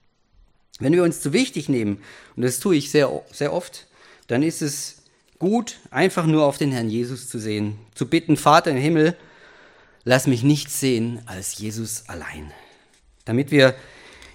Wenn 0.79 0.93
wir 0.93 1.03
uns 1.03 1.21
zu 1.21 1.33
wichtig 1.33 1.69
nehmen, 1.69 2.01
und 2.35 2.43
das 2.43 2.59
tue 2.59 2.75
ich 2.75 2.91
sehr, 2.91 3.23
sehr 3.31 3.53
oft, 3.53 3.87
dann 4.27 4.43
ist 4.43 4.61
es 4.61 5.03
gut, 5.39 5.77
einfach 5.91 6.25
nur 6.25 6.45
auf 6.45 6.57
den 6.57 6.71
Herrn 6.71 6.89
Jesus 6.89 7.29
zu 7.29 7.39
sehen, 7.39 7.77
zu 7.93 8.07
bitten, 8.07 8.37
Vater 8.37 8.71
im 8.71 8.77
Himmel, 8.77 9.15
lass 10.03 10.27
mich 10.27 10.43
nichts 10.43 10.79
sehen 10.79 11.21
als 11.25 11.57
Jesus 11.57 12.03
allein. 12.07 12.51
Damit 13.25 13.51
wir 13.51 13.75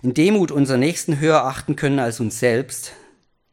in 0.02 0.14
Demut 0.14 0.50
unseren 0.50 0.80
Nächsten 0.80 1.20
höher 1.20 1.44
achten 1.44 1.76
können 1.76 1.98
als 1.98 2.20
uns 2.20 2.40
selbst, 2.40 2.92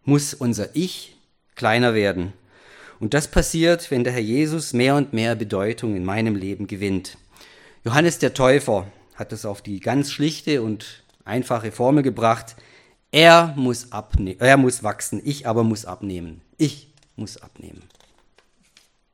muss 0.03 0.33
unser 0.33 0.75
Ich 0.75 1.17
kleiner 1.55 1.93
werden 1.93 2.33
und 2.99 3.13
das 3.13 3.27
passiert, 3.27 3.91
wenn 3.91 4.03
der 4.03 4.13
Herr 4.13 4.21
Jesus 4.21 4.73
mehr 4.73 4.95
und 4.95 5.13
mehr 5.13 5.35
Bedeutung 5.35 5.95
in 5.95 6.03
meinem 6.03 6.35
Leben 6.35 6.67
gewinnt. 6.67 7.17
Johannes 7.83 8.19
der 8.19 8.33
Täufer 8.33 8.87
hat 9.17 9.33
es 9.33 9.45
auf 9.45 9.61
die 9.61 9.79
ganz 9.79 10.11
schlichte 10.11 10.61
und 10.61 11.03
einfache 11.25 11.71
Formel 11.71 12.03
gebracht. 12.03 12.55
Er 13.11 13.53
muss, 13.57 13.91
abnehmen, 13.91 14.39
er 14.39 14.57
muss 14.57 14.83
wachsen, 14.83 15.21
ich 15.23 15.47
aber 15.47 15.63
muss 15.63 15.85
abnehmen. 15.85 16.41
Ich 16.57 16.93
muss 17.15 17.37
abnehmen. 17.37 17.81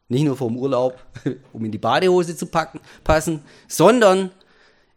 Nicht 0.09 0.25
nur 0.25 0.35
vom 0.35 0.57
Urlaub, 0.57 1.03
um 1.53 1.63
in 1.65 1.71
die 1.71 1.77
Badehose 1.77 2.35
zu 2.35 2.45
packen, 2.45 2.79
passen, 3.03 3.41
sondern 3.67 4.31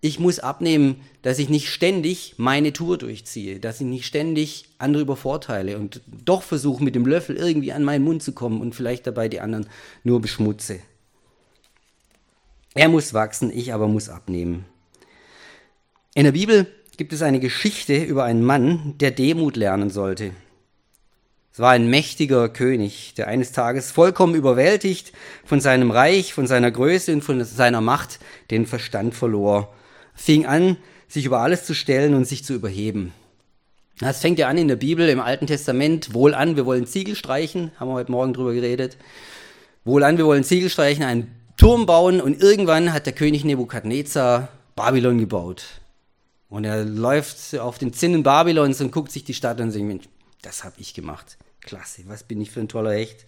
ich 0.00 0.18
muss 0.18 0.40
abnehmen, 0.40 1.00
dass 1.22 1.38
ich 1.38 1.48
nicht 1.48 1.70
ständig 1.70 2.34
meine 2.36 2.72
Tour 2.72 2.98
durchziehe, 2.98 3.60
dass 3.60 3.80
ich 3.80 3.86
nicht 3.86 4.06
ständig 4.06 4.66
andere 4.78 5.02
übervorteile 5.02 5.78
und 5.78 6.02
doch 6.24 6.42
versuche 6.42 6.82
mit 6.82 6.94
dem 6.94 7.06
Löffel 7.06 7.36
irgendwie 7.36 7.72
an 7.72 7.84
meinen 7.84 8.04
Mund 8.04 8.22
zu 8.22 8.32
kommen 8.32 8.60
und 8.60 8.74
vielleicht 8.74 9.06
dabei 9.06 9.28
die 9.28 9.40
anderen 9.40 9.68
nur 10.04 10.20
beschmutze. 10.20 10.80
Er 12.74 12.88
muss 12.88 13.14
wachsen, 13.14 13.50
ich 13.50 13.72
aber 13.72 13.88
muss 13.88 14.08
abnehmen. 14.08 14.66
In 16.16 16.24
der 16.24 16.32
Bibel 16.32 16.66
gibt 16.96 17.12
es 17.12 17.20
eine 17.20 17.40
Geschichte 17.40 18.02
über 18.02 18.24
einen 18.24 18.42
Mann, 18.42 18.94
der 18.96 19.10
Demut 19.10 19.54
lernen 19.54 19.90
sollte. 19.90 20.30
Es 21.52 21.58
war 21.58 21.72
ein 21.72 21.90
mächtiger 21.90 22.48
König, 22.48 23.12
der 23.18 23.28
eines 23.28 23.52
Tages 23.52 23.90
vollkommen 23.90 24.34
überwältigt 24.34 25.12
von 25.44 25.60
seinem 25.60 25.90
Reich, 25.90 26.32
von 26.32 26.46
seiner 26.46 26.70
Größe 26.70 27.12
und 27.12 27.20
von 27.20 27.44
seiner 27.44 27.82
Macht 27.82 28.18
den 28.50 28.64
Verstand 28.64 29.14
verlor 29.14 29.74
fing 30.14 30.46
an, 30.46 30.78
sich 31.06 31.26
über 31.26 31.40
alles 31.40 31.66
zu 31.66 31.74
stellen 31.74 32.14
und 32.14 32.24
sich 32.24 32.44
zu 32.44 32.54
überheben. 32.54 33.12
Das 33.98 34.22
fängt 34.22 34.38
ja 34.38 34.48
an 34.48 34.56
in 34.56 34.68
der 34.68 34.76
Bibel, 34.76 35.10
im 35.10 35.20
Alten 35.20 35.46
Testament, 35.46 36.14
wohl 36.14 36.32
an, 36.32 36.56
wir 36.56 36.64
wollen 36.64 36.86
Ziegel 36.86 37.14
streichen, 37.14 37.72
haben 37.78 37.90
wir 37.90 37.94
heute 37.94 38.10
Morgen 38.10 38.32
drüber 38.32 38.54
geredet. 38.54 38.96
Wohl 39.84 40.02
an, 40.02 40.16
wir 40.16 40.24
wollen 40.24 40.44
Ziegel 40.44 40.70
streichen, 40.70 41.04
einen 41.04 41.30
Turm 41.58 41.84
bauen 41.84 42.22
und 42.22 42.40
irgendwann 42.40 42.94
hat 42.94 43.04
der 43.04 43.12
König 43.12 43.44
Nebukadnezar 43.44 44.48
Babylon 44.76 45.18
gebaut. 45.18 45.82
Und 46.56 46.64
er 46.64 46.86
läuft 46.86 47.54
auf 47.58 47.76
den 47.76 47.92
Zinnen 47.92 48.22
Babylons 48.22 48.80
und 48.80 48.90
guckt 48.90 49.12
sich 49.12 49.24
die 49.24 49.34
Stadt 49.34 49.60
an 49.60 49.66
und 49.66 49.74
denkt, 49.74 49.88
Mensch, 49.88 50.04
das 50.40 50.64
habe 50.64 50.76
ich 50.78 50.94
gemacht. 50.94 51.36
Klasse, 51.60 52.04
was 52.06 52.22
bin 52.22 52.40
ich 52.40 52.50
für 52.50 52.60
ein 52.60 52.68
toller 52.68 52.94
Hecht. 52.94 53.26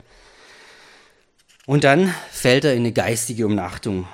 Und 1.67 1.85
dann 1.85 2.15
fällt 2.31 2.65
er 2.65 2.73
in 2.73 2.79
eine 2.79 2.93
geistige 2.93 3.45
Umnachtung. 3.45 4.09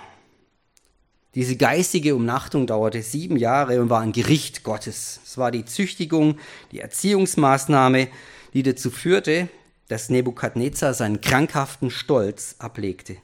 Diese 1.37 1.55
geistige 1.55 2.17
Umnachtung 2.17 2.67
dauerte 2.67 3.03
sieben 3.03 3.37
Jahre 3.37 3.81
und 3.81 3.89
war 3.89 4.01
ein 4.01 4.11
Gericht 4.11 4.65
Gottes. 4.65 5.21
Es 5.25 5.39
war 5.39 5.53
die 5.53 5.65
Züchtigung, 5.65 6.41
die 6.73 6.81
Erziehungsmaßnahme, 6.81 8.09
die 8.53 8.65
dazu 8.65 8.91
führte, 8.91 9.49
dass 9.87 10.11
Nebukadnezar 10.11 10.93
seinen 10.93 11.21
krankhaften 11.21 11.93
Stolz 11.93 12.57
ablegte. 12.59 13.19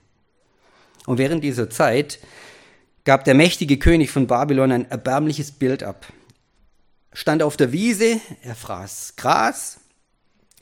Und 1.06 1.18
während 1.18 1.42
dieser 1.42 1.68
Zeit 1.68 2.20
gab 3.04 3.24
der 3.24 3.34
mächtige 3.34 3.78
König 3.78 4.10
von 4.10 4.26
Babylon 4.26 4.72
ein 4.72 4.90
erbärmliches 4.90 5.52
Bild 5.52 5.82
ab. 5.82 6.06
Stand 7.12 7.42
auf 7.42 7.56
der 7.56 7.72
Wiese, 7.72 8.20
er 8.42 8.54
fraß 8.54 9.14
Gras, 9.16 9.80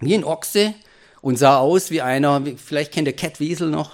wie 0.00 0.14
ein 0.14 0.24
Ochse 0.24 0.74
und 1.20 1.38
sah 1.38 1.58
aus 1.58 1.90
wie 1.90 2.00
einer, 2.00 2.42
vielleicht 2.56 2.92
kennt 2.92 3.08
ihr 3.08 3.16
Cat 3.16 3.40
Wiesel 3.40 3.70
noch. 3.70 3.92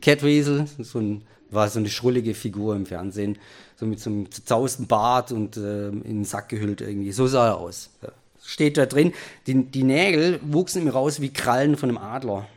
Cat 0.00 0.22
Wiesel, 0.22 0.66
so 0.78 0.98
ein 0.98 1.24
war 1.52 1.68
so 1.68 1.78
eine 1.78 1.90
schrullige 1.90 2.34
Figur 2.34 2.74
im 2.74 2.86
Fernsehen, 2.86 3.38
so 3.76 3.86
mit 3.86 4.00
so 4.00 4.10
einem 4.10 4.30
zausten 4.30 4.86
Bart 4.86 5.32
und 5.32 5.56
äh, 5.56 5.88
in 5.88 6.04
einen 6.04 6.24
Sack 6.24 6.48
gehüllt 6.48 6.80
irgendwie. 6.80 7.12
So 7.12 7.26
sah 7.26 7.48
er 7.48 7.58
aus. 7.58 7.90
Ja. 8.02 8.08
Steht 8.44 8.76
da 8.76 8.86
drin. 8.86 9.12
Die, 9.46 9.64
die 9.66 9.84
Nägel 9.84 10.40
wuchsen 10.42 10.82
ihm 10.82 10.88
raus 10.88 11.20
wie 11.20 11.32
Krallen 11.32 11.76
von 11.76 11.90
einem 11.90 11.98
Adler. 11.98 12.48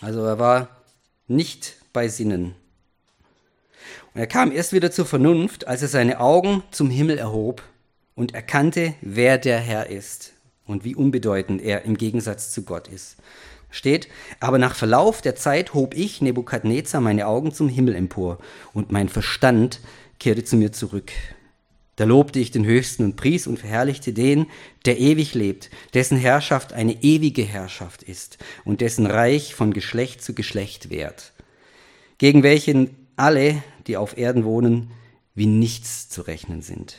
Also 0.00 0.20
er 0.24 0.38
war 0.38 0.68
nicht 1.26 1.76
bei 1.92 2.08
Sinnen. 2.08 2.54
Und 4.14 4.20
er 4.20 4.26
kam 4.26 4.52
erst 4.52 4.72
wieder 4.72 4.90
zur 4.90 5.06
Vernunft, 5.06 5.66
als 5.66 5.82
er 5.82 5.88
seine 5.88 6.20
Augen 6.20 6.62
zum 6.70 6.90
Himmel 6.90 7.18
erhob 7.18 7.62
und 8.14 8.34
erkannte, 8.34 8.94
wer 9.00 9.38
der 9.38 9.58
Herr 9.58 9.88
ist 9.88 10.32
und 10.66 10.84
wie 10.84 10.94
unbedeutend 10.94 11.62
er 11.62 11.84
im 11.84 11.96
Gegensatz 11.96 12.50
zu 12.52 12.62
Gott 12.62 12.88
ist 12.88 13.16
steht, 13.70 14.08
aber 14.40 14.58
nach 14.58 14.74
Verlauf 14.74 15.22
der 15.22 15.36
Zeit 15.36 15.74
hob 15.74 15.94
ich, 15.94 16.20
Nebukadnezar, 16.20 17.00
meine 17.00 17.26
Augen 17.26 17.52
zum 17.52 17.68
Himmel 17.68 17.94
empor 17.94 18.38
und 18.72 18.92
mein 18.92 19.08
Verstand 19.08 19.80
kehrte 20.18 20.44
zu 20.44 20.56
mir 20.56 20.72
zurück. 20.72 21.12
Da 21.96 22.04
lobte 22.04 22.38
ich 22.38 22.50
den 22.50 22.64
Höchsten 22.64 23.04
und 23.04 23.16
pries 23.16 23.46
und 23.46 23.58
verherrlichte 23.58 24.12
den, 24.12 24.46
der 24.86 24.98
ewig 24.98 25.34
lebt, 25.34 25.70
dessen 25.92 26.16
Herrschaft 26.16 26.72
eine 26.72 27.02
ewige 27.02 27.42
Herrschaft 27.42 28.02
ist 28.02 28.38
und 28.64 28.80
dessen 28.80 29.06
Reich 29.06 29.54
von 29.54 29.72
Geschlecht 29.72 30.22
zu 30.22 30.34
Geschlecht 30.34 30.90
währt, 30.90 31.32
gegen 32.18 32.42
welchen 32.42 32.96
alle, 33.16 33.62
die 33.86 33.96
auf 33.96 34.16
Erden 34.16 34.44
wohnen, 34.44 34.90
wie 35.34 35.46
nichts 35.46 36.08
zu 36.08 36.22
rechnen 36.22 36.62
sind. 36.62 36.96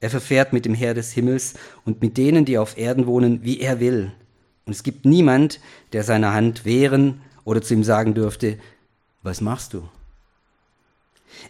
Er 0.00 0.10
verfährt 0.10 0.52
mit 0.52 0.64
dem 0.64 0.74
Herr 0.74 0.94
des 0.94 1.12
Himmels 1.12 1.54
und 1.84 2.00
mit 2.02 2.16
denen, 2.16 2.44
die 2.44 2.58
auf 2.58 2.78
Erden 2.78 3.06
wohnen, 3.06 3.42
wie 3.42 3.60
er 3.60 3.80
will. 3.80 4.12
Und 4.64 4.72
es 4.72 4.82
gibt 4.82 5.04
niemand, 5.04 5.60
der 5.92 6.04
seine 6.04 6.32
Hand 6.32 6.64
wehren 6.64 7.20
oder 7.44 7.62
zu 7.62 7.74
ihm 7.74 7.84
sagen 7.84 8.14
dürfte, 8.14 8.58
was 9.22 9.40
machst 9.40 9.74
du? 9.74 9.88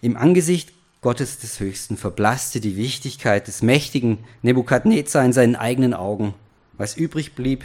Im 0.00 0.16
Angesicht 0.16 0.72
Gottes 1.00 1.38
des 1.38 1.60
Höchsten 1.60 1.96
verblasste 1.96 2.60
die 2.60 2.76
Wichtigkeit 2.76 3.46
des 3.46 3.62
mächtigen 3.62 4.18
Nebukadnezar 4.42 5.24
in 5.24 5.32
seinen 5.32 5.56
eigenen 5.56 5.94
Augen. 5.94 6.34
Was 6.72 6.96
übrig 6.96 7.34
blieb, 7.34 7.64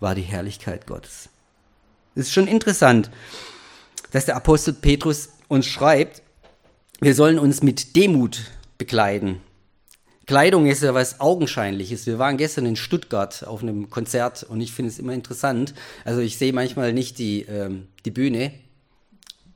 war 0.00 0.14
die 0.14 0.22
Herrlichkeit 0.22 0.86
Gottes. 0.86 1.28
Es 2.14 2.26
ist 2.26 2.32
schon 2.32 2.46
interessant, 2.46 3.10
dass 4.10 4.26
der 4.26 4.36
Apostel 4.36 4.74
Petrus 4.74 5.30
uns 5.48 5.66
schreibt, 5.66 6.22
wir 7.02 7.16
sollen 7.16 7.40
uns 7.40 7.64
mit 7.64 7.96
Demut 7.96 8.42
bekleiden. 8.78 9.40
Kleidung 10.26 10.66
ist 10.66 10.84
ja 10.84 10.94
was 10.94 11.20
Augenscheinliches. 11.20 12.06
Wir 12.06 12.20
waren 12.20 12.36
gestern 12.36 12.64
in 12.64 12.76
Stuttgart 12.76 13.44
auf 13.44 13.60
einem 13.60 13.90
Konzert 13.90 14.44
und 14.44 14.60
ich 14.60 14.72
finde 14.72 14.92
es 14.92 15.00
immer 15.00 15.12
interessant. 15.12 15.74
Also 16.04 16.20
ich 16.20 16.38
sehe 16.38 16.52
manchmal 16.52 16.92
nicht 16.92 17.18
die, 17.18 17.42
ähm, 17.42 17.88
die 18.04 18.12
Bühne, 18.12 18.52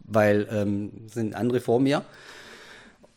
weil 0.00 0.48
ähm, 0.50 0.90
sind 1.06 1.36
andere 1.36 1.60
vor 1.60 1.78
mir. 1.78 2.04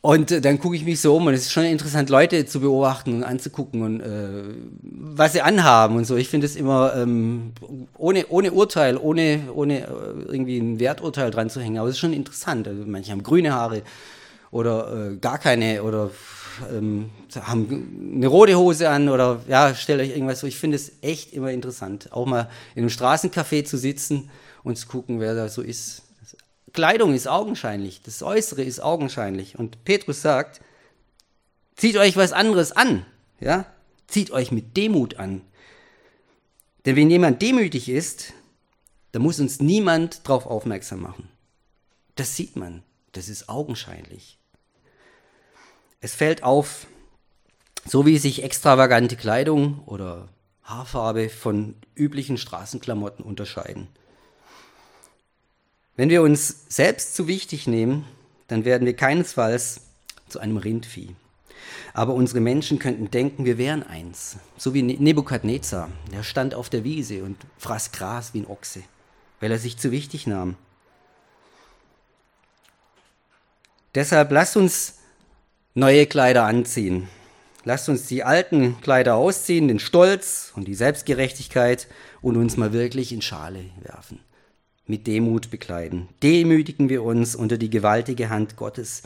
Und 0.02 0.30
äh, 0.30 0.42
dann 0.42 0.60
gucke 0.60 0.76
ich 0.76 0.86
mich 0.86 1.02
so 1.02 1.16
um 1.16 1.26
und 1.26 1.34
es 1.34 1.48
ist 1.48 1.52
schon 1.52 1.66
interessant, 1.66 2.12
Leute 2.12 2.46
zu 2.46 2.60
beobachten 2.60 3.16
und 3.16 3.24
anzugucken 3.24 3.82
und 3.82 4.00
äh, 4.00 4.44
was 4.84 5.34
sie 5.34 5.42
anhaben 5.42 5.96
und 5.96 6.06
so. 6.06 6.18
Ich 6.18 6.30
finde 6.30 6.46
es 6.46 6.56
immer 6.56 6.96
ähm, 6.96 7.54
ohne, 7.98 8.28
ohne 8.28 8.52
Urteil, 8.52 8.96
ohne, 8.96 9.52
ohne 9.56 9.88
äh, 9.88 9.88
irgendwie 10.28 10.60
ein 10.60 10.80
Werturteil 10.80 11.32
dran 11.32 11.50
zu 11.50 11.62
hängen. 11.62 11.80
Aber 11.80 11.90
es 11.90 11.96
ist 11.96 12.00
schon 12.00 12.14
interessant. 12.14 12.68
Also 12.68 12.84
manche 12.86 13.12
haben 13.12 13.24
grüne 13.24 13.54
Haare 13.54 13.82
oder 14.52 15.12
äh, 15.12 15.16
gar 15.18 15.38
keine 15.38 15.84
oder 15.84 16.12
ähm, 16.72 17.10
haben 17.36 18.16
eine 18.16 18.28
rote 18.28 18.58
Hose 18.58 18.90
an 18.90 19.10
oder 19.10 19.42
ja, 19.48 19.74
stellt 19.76 20.02
euch 20.02 20.10
irgendwas 20.10 20.42
vor. 20.42 20.50
Ich 20.50 20.58
finde 20.58 20.76
es 20.76 20.92
echt 21.02 21.34
immer 21.34 21.52
interessant, 21.52 22.12
auch 22.12 22.26
mal 22.26 22.50
in 22.76 22.84
einem 22.84 22.90
Straßencafé 22.90 23.64
zu 23.66 23.78
sitzen 23.78 24.30
und 24.64 24.78
zu 24.78 24.88
gucken, 24.88 25.20
wer 25.20 25.36
da 25.36 25.50
so 25.50 25.62
ist. 25.62 26.04
Kleidung 26.74 27.14
ist 27.14 27.28
augenscheinlich, 27.28 28.02
das 28.04 28.22
Äußere 28.22 28.64
ist 28.64 28.80
augenscheinlich. 28.80 29.58
Und 29.58 29.84
Petrus 29.86 30.22
sagt, 30.22 30.62
zieht 31.76 31.98
euch 31.98 32.16
was 32.16 32.32
anderes 32.32 32.72
an, 32.72 33.06
ja? 33.40 33.66
Zieht 34.08 34.32
euch 34.32 34.52
mit 34.52 34.76
Demut 34.76 35.18
an. 35.18 35.42
Denn 36.86 36.96
wenn 36.96 37.12
jemand 37.12 37.42
demütig 37.42 37.90
ist, 37.90 38.34
dann 39.12 39.22
muss 39.22 39.40
uns 39.40 39.60
niemand 39.60 40.28
darauf 40.28 40.46
aufmerksam 40.46 41.02
machen. 41.02 41.30
Das 42.16 42.36
sieht 42.36 42.56
man, 42.56 42.84
das 43.12 43.30
ist 43.30 43.50
augenscheinlich. 43.50 44.39
Es 46.02 46.16
fällt 46.16 46.44
auf, 46.44 46.88
so 47.86 48.06
wie 48.06 48.18
sich 48.18 48.44
extravagante 48.44 49.18
Kleidung 49.18 49.84
oder 49.86 50.30
Haarfarbe 50.64 51.30
von 51.30 51.76
üblichen 51.96 52.38
Straßenklamotten 52.38 53.26
unterscheiden. 53.26 53.88
Wenn 55.98 56.10
wir 56.10 56.22
uns 56.22 56.66
selbst 56.70 57.16
zu 57.16 57.28
wichtig 57.28 57.68
nehmen, 57.68 58.06
dann 58.48 58.64
werden 58.64 58.86
wir 58.86 58.96
keinesfalls 58.96 59.82
zu 60.30 60.40
einem 60.40 60.56
Rindvieh. 60.56 61.16
Aber 61.94 62.14
unsere 62.14 62.40
Menschen 62.40 62.80
könnten 62.80 63.12
denken, 63.12 63.44
wir 63.44 63.58
wären 63.58 63.84
eins. 63.84 64.38
So 64.58 64.74
wie 64.74 64.82
ne-, 64.82 64.96
Nebukadnezar. 64.98 65.90
Er 66.14 66.24
stand 66.24 66.56
auf 66.56 66.70
der 66.70 66.86
Wiese 66.86 67.24
und 67.24 67.36
fraß 67.58 67.92
Gras 67.92 68.34
wie 68.34 68.40
ein 68.40 68.48
Ochse, 68.48 68.84
weil 69.42 69.52
er 69.52 69.60
sich 69.60 69.78
zu 69.78 69.92
wichtig 69.92 70.28
nahm. 70.28 70.56
Deshalb 73.96 74.32
lasst 74.32 74.56
uns 74.56 74.99
neue 75.74 76.06
Kleider 76.06 76.46
anziehen. 76.46 77.08
Lasst 77.64 77.90
uns 77.90 78.08
die 78.08 78.24
alten 78.24 78.80
Kleider 78.82 79.16
ausziehen, 79.16 79.68
den 79.68 79.80
Stolz 79.80 80.52
und 80.56 80.68
die 80.68 80.76
Selbstgerechtigkeit 80.76 81.88
und 82.22 82.38
uns 82.38 82.58
mal 82.58 82.74
wirklich 82.74 83.12
in 83.12 83.22
Schale 83.22 83.66
werfen. 83.82 84.20
Mit 84.88 85.06
Demut 85.06 85.52
bekleiden. 85.52 86.10
Demütigen 86.24 86.90
wir 86.90 87.04
uns 87.04 87.36
unter 87.36 87.58
die 87.58 87.70
gewaltige 87.70 88.30
Hand 88.30 88.56
Gottes, 88.56 89.04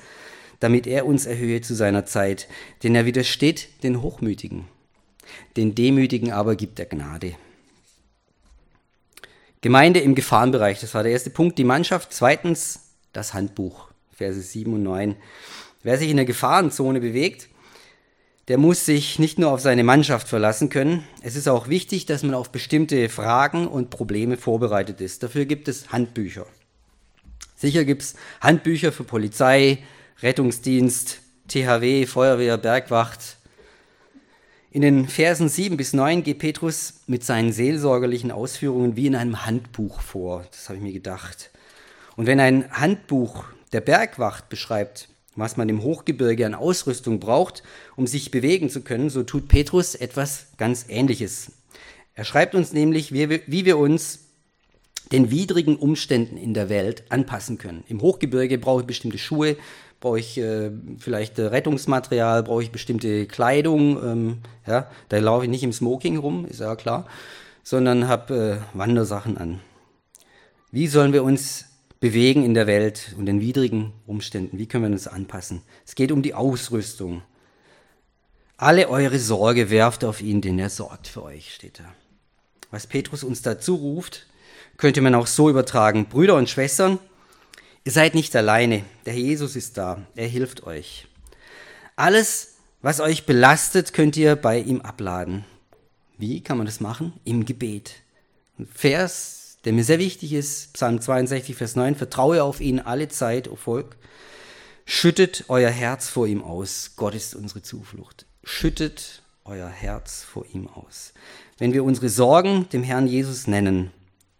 damit 0.59 0.87
er 0.87 1.05
uns 1.05 1.25
erhöhe 1.25 1.59
zu 1.61 1.75
seiner 1.75 2.05
Zeit, 2.05 2.47
denn 2.83 2.95
er 2.95 3.05
widersteht 3.05 3.83
den 3.83 4.01
Hochmütigen. 4.01 4.65
Den 5.57 5.75
Demütigen 5.75 6.31
aber 6.31 6.55
gibt 6.55 6.79
er 6.79 6.85
Gnade. 6.85 7.35
Gemeinde 9.61 9.99
im 9.99 10.15
Gefahrenbereich, 10.15 10.79
das 10.79 10.93
war 10.93 11.03
der 11.03 11.13
erste 11.13 11.29
Punkt. 11.29 11.57
Die 11.57 11.63
Mannschaft, 11.63 12.13
zweitens 12.13 12.81
das 13.13 13.33
Handbuch, 13.33 13.89
Verse 14.11 14.41
7 14.41 14.73
und 14.73 14.83
9. 14.83 15.15
Wer 15.83 15.97
sich 15.97 16.09
in 16.09 16.15
der 16.15 16.25
Gefahrenzone 16.25 17.01
bewegt, 17.01 17.49
der 18.47 18.57
muss 18.57 18.85
sich 18.85 19.19
nicht 19.19 19.37
nur 19.37 19.51
auf 19.51 19.59
seine 19.59 19.83
Mannschaft 19.83 20.27
verlassen 20.27 20.69
können. 20.69 21.03
Es 21.21 21.35
ist 21.35 21.47
auch 21.47 21.67
wichtig, 21.67 22.05
dass 22.05 22.23
man 22.23 22.33
auf 22.33 22.51
bestimmte 22.51 23.09
Fragen 23.09 23.67
und 23.67 23.89
Probleme 23.89 24.37
vorbereitet 24.37 25.01
ist. 25.01 25.23
Dafür 25.23 25.45
gibt 25.45 25.67
es 25.67 25.91
Handbücher. 25.91 26.45
Sicher 27.55 27.85
gibt 27.85 28.01
es 28.01 28.15
Handbücher 28.41 28.91
für 28.91 29.03
Polizei, 29.03 29.79
Rettungsdienst, 30.21 31.19
THW, 31.47 32.05
Feuerwehr, 32.05 32.57
Bergwacht. 32.57 33.37
In 34.71 34.81
den 34.81 35.07
Versen 35.07 35.49
7 35.49 35.77
bis 35.77 35.93
9 35.93 36.23
geht 36.23 36.39
Petrus 36.39 37.01
mit 37.07 37.23
seinen 37.23 37.53
seelsorgerlichen 37.53 38.31
Ausführungen 38.31 38.95
wie 38.95 39.07
in 39.07 39.15
einem 39.15 39.45
Handbuch 39.45 40.01
vor. 40.01 40.45
Das 40.51 40.67
habe 40.67 40.77
ich 40.77 40.83
mir 40.83 40.93
gedacht. 40.93 41.51
Und 42.15 42.25
wenn 42.25 42.39
ein 42.39 42.71
Handbuch 42.71 43.45
der 43.71 43.81
Bergwacht 43.81 44.49
beschreibt, 44.49 45.09
was 45.35 45.57
man 45.57 45.69
im 45.69 45.81
Hochgebirge 45.81 46.45
an 46.45 46.53
Ausrüstung 46.55 47.19
braucht, 47.19 47.63
um 47.95 48.07
sich 48.07 48.31
bewegen 48.31 48.69
zu 48.69 48.81
können, 48.81 49.09
so 49.09 49.23
tut 49.23 49.47
Petrus 49.47 49.95
etwas 49.95 50.47
ganz 50.57 50.85
Ähnliches. 50.89 51.51
Er 52.15 52.25
schreibt 52.25 52.53
uns 52.53 52.73
nämlich, 52.73 53.11
wie 53.13 53.65
wir 53.65 53.77
uns 53.77 54.19
den 55.11 55.31
widrigen 55.31 55.75
Umständen 55.75 56.37
in 56.37 56.53
der 56.53 56.69
Welt 56.69 57.03
anpassen 57.09 57.57
können. 57.57 57.83
Im 57.87 58.01
Hochgebirge 58.01 58.57
brauche 58.57 58.81
ich 58.81 58.87
bestimmte 58.87 59.17
Schuhe, 59.17 59.57
brauche 59.99 60.19
ich 60.19 60.37
äh, 60.37 60.71
vielleicht 60.97 61.39
äh, 61.39 61.43
Rettungsmaterial, 61.43 62.43
brauche 62.43 62.63
ich 62.63 62.71
bestimmte 62.71 63.25
Kleidung. 63.25 64.03
Ähm, 64.03 64.37
ja, 64.67 64.89
da 65.09 65.19
laufe 65.19 65.45
ich 65.45 65.51
nicht 65.51 65.63
im 65.63 65.71
Smoking 65.71 66.17
rum, 66.17 66.45
ist 66.45 66.59
ja 66.59 66.75
klar, 66.75 67.07
sondern 67.63 68.07
habe 68.07 68.61
äh, 68.73 68.77
Wandersachen 68.77 69.37
an. 69.37 69.61
Wie 70.71 70.87
sollen 70.87 71.13
wir 71.13 71.23
uns 71.23 71.65
bewegen 72.03 72.43
in 72.43 72.53
der 72.53 72.67
Welt 72.67 73.15
und 73.17 73.27
den 73.27 73.39
widrigen 73.39 73.93
Umständen. 74.05 74.57
Wie 74.57 74.65
können 74.65 74.83
wir 74.83 74.91
uns 74.91 75.07
anpassen? 75.07 75.61
Es 75.85 75.95
geht 75.95 76.11
um 76.11 76.21
die 76.21 76.33
Ausrüstung. 76.33 77.21
Alle 78.57 78.89
eure 78.89 79.19
Sorge 79.19 79.69
werft 79.69 80.03
auf 80.03 80.19
ihn, 80.19 80.41
denn 80.41 80.59
er 80.59 80.69
sorgt 80.69 81.07
für 81.07 81.23
euch, 81.23 81.53
steht 81.55 81.79
da. 81.79 81.85
Was 82.71 82.87
Petrus 82.87 83.23
uns 83.23 83.41
dazu 83.41 83.75
ruft, 83.75 84.27
könnte 84.75 84.99
man 84.99 85.15
auch 85.15 85.27
so 85.27 85.49
übertragen. 85.49 86.07
Brüder 86.09 86.35
und 86.35 86.49
Schwestern, 86.49 86.99
ihr 87.85 87.93
seid 87.93 88.15
nicht 88.15 88.35
alleine. 88.35 88.83
Der 89.05 89.13
Herr 89.13 89.21
Jesus 89.21 89.55
ist 89.55 89.77
da. 89.77 90.05
Er 90.17 90.27
hilft 90.27 90.63
euch. 90.67 91.07
Alles, 91.95 92.55
was 92.81 92.99
euch 92.99 93.25
belastet, 93.25 93.93
könnt 93.93 94.17
ihr 94.17 94.35
bei 94.35 94.59
ihm 94.59 94.81
abladen. 94.81 95.45
Wie 96.17 96.41
kann 96.41 96.57
man 96.57 96.65
das 96.65 96.81
machen? 96.81 97.13
Im 97.23 97.45
Gebet. 97.45 98.01
Vers, 98.73 99.42
der 99.65 99.73
mir 99.73 99.83
sehr 99.83 99.99
wichtig 99.99 100.33
ist, 100.33 100.73
Psalm 100.73 100.99
62, 100.99 101.55
Vers 101.55 101.75
9, 101.75 101.95
vertraue 101.95 102.43
auf 102.43 102.59
ihn 102.59 102.79
alle 102.79 103.07
Zeit, 103.07 103.47
o 103.47 103.55
Volk. 103.55 103.95
Schüttet 104.85 105.45
euer 105.47 105.69
Herz 105.69 106.09
vor 106.09 106.27
ihm 106.27 106.43
aus. 106.43 106.91
Gott 106.97 107.15
ist 107.15 107.35
unsere 107.35 107.61
Zuflucht. 107.61 108.25
Schüttet 108.43 109.23
euer 109.45 109.69
Herz 109.69 110.23
vor 110.23 110.45
ihm 110.53 110.67
aus. 110.67 111.13
Wenn 111.57 111.73
wir 111.73 111.83
unsere 111.83 112.09
Sorgen 112.09 112.67
dem 112.69 112.83
Herrn 112.83 113.07
Jesus 113.07 113.47
nennen, 113.47 113.91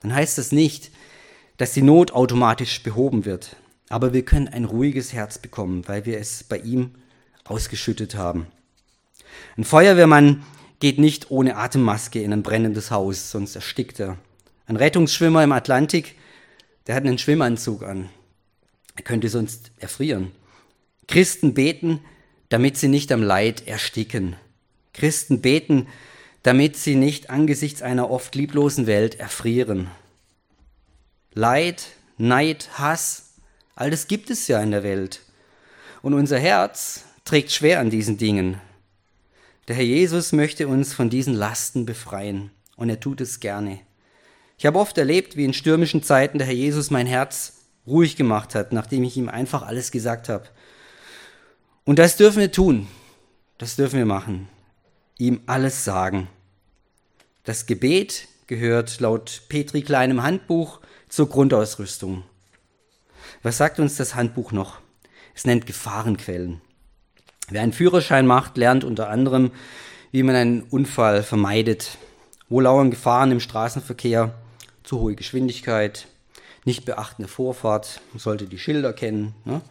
dann 0.01 0.13
heißt 0.13 0.37
das 0.37 0.51
nicht, 0.51 0.91
dass 1.57 1.73
die 1.73 1.81
Not 1.81 2.11
automatisch 2.11 2.83
behoben 2.83 3.23
wird. 3.23 3.55
Aber 3.87 4.11
wir 4.11 4.25
können 4.25 4.47
ein 4.47 4.65
ruhiges 4.65 5.13
Herz 5.13 5.37
bekommen, 5.37 5.87
weil 5.87 6.05
wir 6.05 6.17
es 6.17 6.43
bei 6.43 6.57
ihm 6.57 6.91
ausgeschüttet 7.45 8.15
haben. 8.15 8.47
Ein 9.55 9.63
Feuerwehrmann 9.63 10.43
geht 10.79 10.99
nicht 10.99 11.31
ohne 11.31 11.55
Atemmaske 11.55 12.21
in 12.21 12.33
ein 12.33 12.43
brennendes 12.43 12.91
Haus, 12.91 13.31
sonst 13.31 13.55
erstickt 13.55 13.99
er. 13.99 14.17
Ein 14.65 14.75
Rettungsschwimmer 14.77 15.43
im 15.43 15.51
Atlantik, 15.51 16.15
der 16.87 16.95
hat 16.95 17.03
einen 17.03 17.17
Schwimmanzug 17.17 17.83
an. 17.83 18.09
Er 18.95 19.03
könnte 19.03 19.29
sonst 19.29 19.71
erfrieren. 19.79 20.31
Christen 21.07 21.53
beten, 21.53 21.99
damit 22.49 22.77
sie 22.77 22.87
nicht 22.87 23.11
am 23.11 23.23
Leid 23.23 23.67
ersticken. 23.67 24.35
Christen 24.93 25.41
beten, 25.41 25.87
damit 26.43 26.77
sie 26.77 26.95
nicht 26.95 27.29
angesichts 27.29 27.81
einer 27.81 28.09
oft 28.09 28.35
lieblosen 28.35 28.85
Welt 28.85 29.19
erfrieren. 29.19 29.89
Leid, 31.33 31.87
Neid, 32.17 32.69
Hass, 32.77 33.33
all 33.75 33.89
das 33.89 34.07
gibt 34.07 34.29
es 34.29 34.47
ja 34.47 34.61
in 34.61 34.71
der 34.71 34.83
Welt. 34.83 35.21
Und 36.01 36.13
unser 36.13 36.37
Herz 36.37 37.05
trägt 37.25 37.51
schwer 37.51 37.79
an 37.79 37.89
diesen 37.89 38.17
Dingen. 38.17 38.61
Der 39.67 39.77
Herr 39.77 39.83
Jesus 39.83 40.33
möchte 40.33 40.67
uns 40.67 40.93
von 40.93 41.09
diesen 41.09 41.33
Lasten 41.33 41.85
befreien 41.85 42.51
und 42.75 42.89
er 42.89 42.99
tut 42.99 43.21
es 43.21 43.39
gerne. 43.39 43.79
Ich 44.63 44.65
habe 44.65 44.79
oft 44.79 44.97
erlebt, 44.97 45.35
wie 45.35 45.43
in 45.43 45.51
stürmischen 45.51 46.03
Zeiten 46.03 46.37
der 46.37 46.47
Herr 46.47 46.53
Jesus 46.53 46.89
mein 46.89 47.05
Herz 47.05 47.65
ruhig 47.85 48.15
gemacht 48.15 48.55
hat, 48.55 48.71
nachdem 48.71 49.03
ich 49.03 49.17
ihm 49.17 49.27
einfach 49.27 49.61
alles 49.61 49.91
gesagt 49.91 50.29
habe. 50.29 50.45
Und 51.83 51.99
das 51.99 52.15
dürfen 52.15 52.39
wir 52.39 52.49
tun. 52.49 52.87
Das 53.57 53.75
dürfen 53.75 53.99
wir 53.99 54.05
machen. 54.05 54.47
Ihm 55.17 55.41
alles 55.47 55.83
sagen. 55.83 56.29
Das 57.43 57.65
Gebet 57.65 58.29
gehört 58.47 59.01
laut 59.01 59.41
Petri 59.49 59.81
kleinem 59.81 60.23
Handbuch 60.23 60.79
zur 61.09 61.27
Grundausrüstung. 61.27 62.23
Was 63.41 63.57
sagt 63.57 63.81
uns 63.81 63.97
das 63.97 64.15
Handbuch 64.15 64.53
noch? 64.53 64.79
Es 65.35 65.43
nennt 65.43 65.65
Gefahrenquellen. 65.65 66.61
Wer 67.49 67.63
einen 67.63 67.73
Führerschein 67.73 68.25
macht, 68.25 68.55
lernt 68.55 68.85
unter 68.85 69.09
anderem, 69.09 69.51
wie 70.13 70.23
man 70.23 70.35
einen 70.35 70.61
Unfall 70.61 71.21
vermeidet. 71.21 71.97
Wo 72.47 72.61
lauern 72.61 72.91
Gefahren 72.91 73.33
im 73.33 73.41
Straßenverkehr? 73.41 74.33
Zu 74.83 74.99
hohe 74.99 75.15
Geschwindigkeit, 75.15 76.07
nicht 76.65 76.85
beachtende 76.85 77.29
Vorfahrt, 77.29 78.01
sollte 78.15 78.45
die 78.45 78.59
Schilder 78.59 78.93
kennen. 78.93 79.33
Ne? 79.45 79.61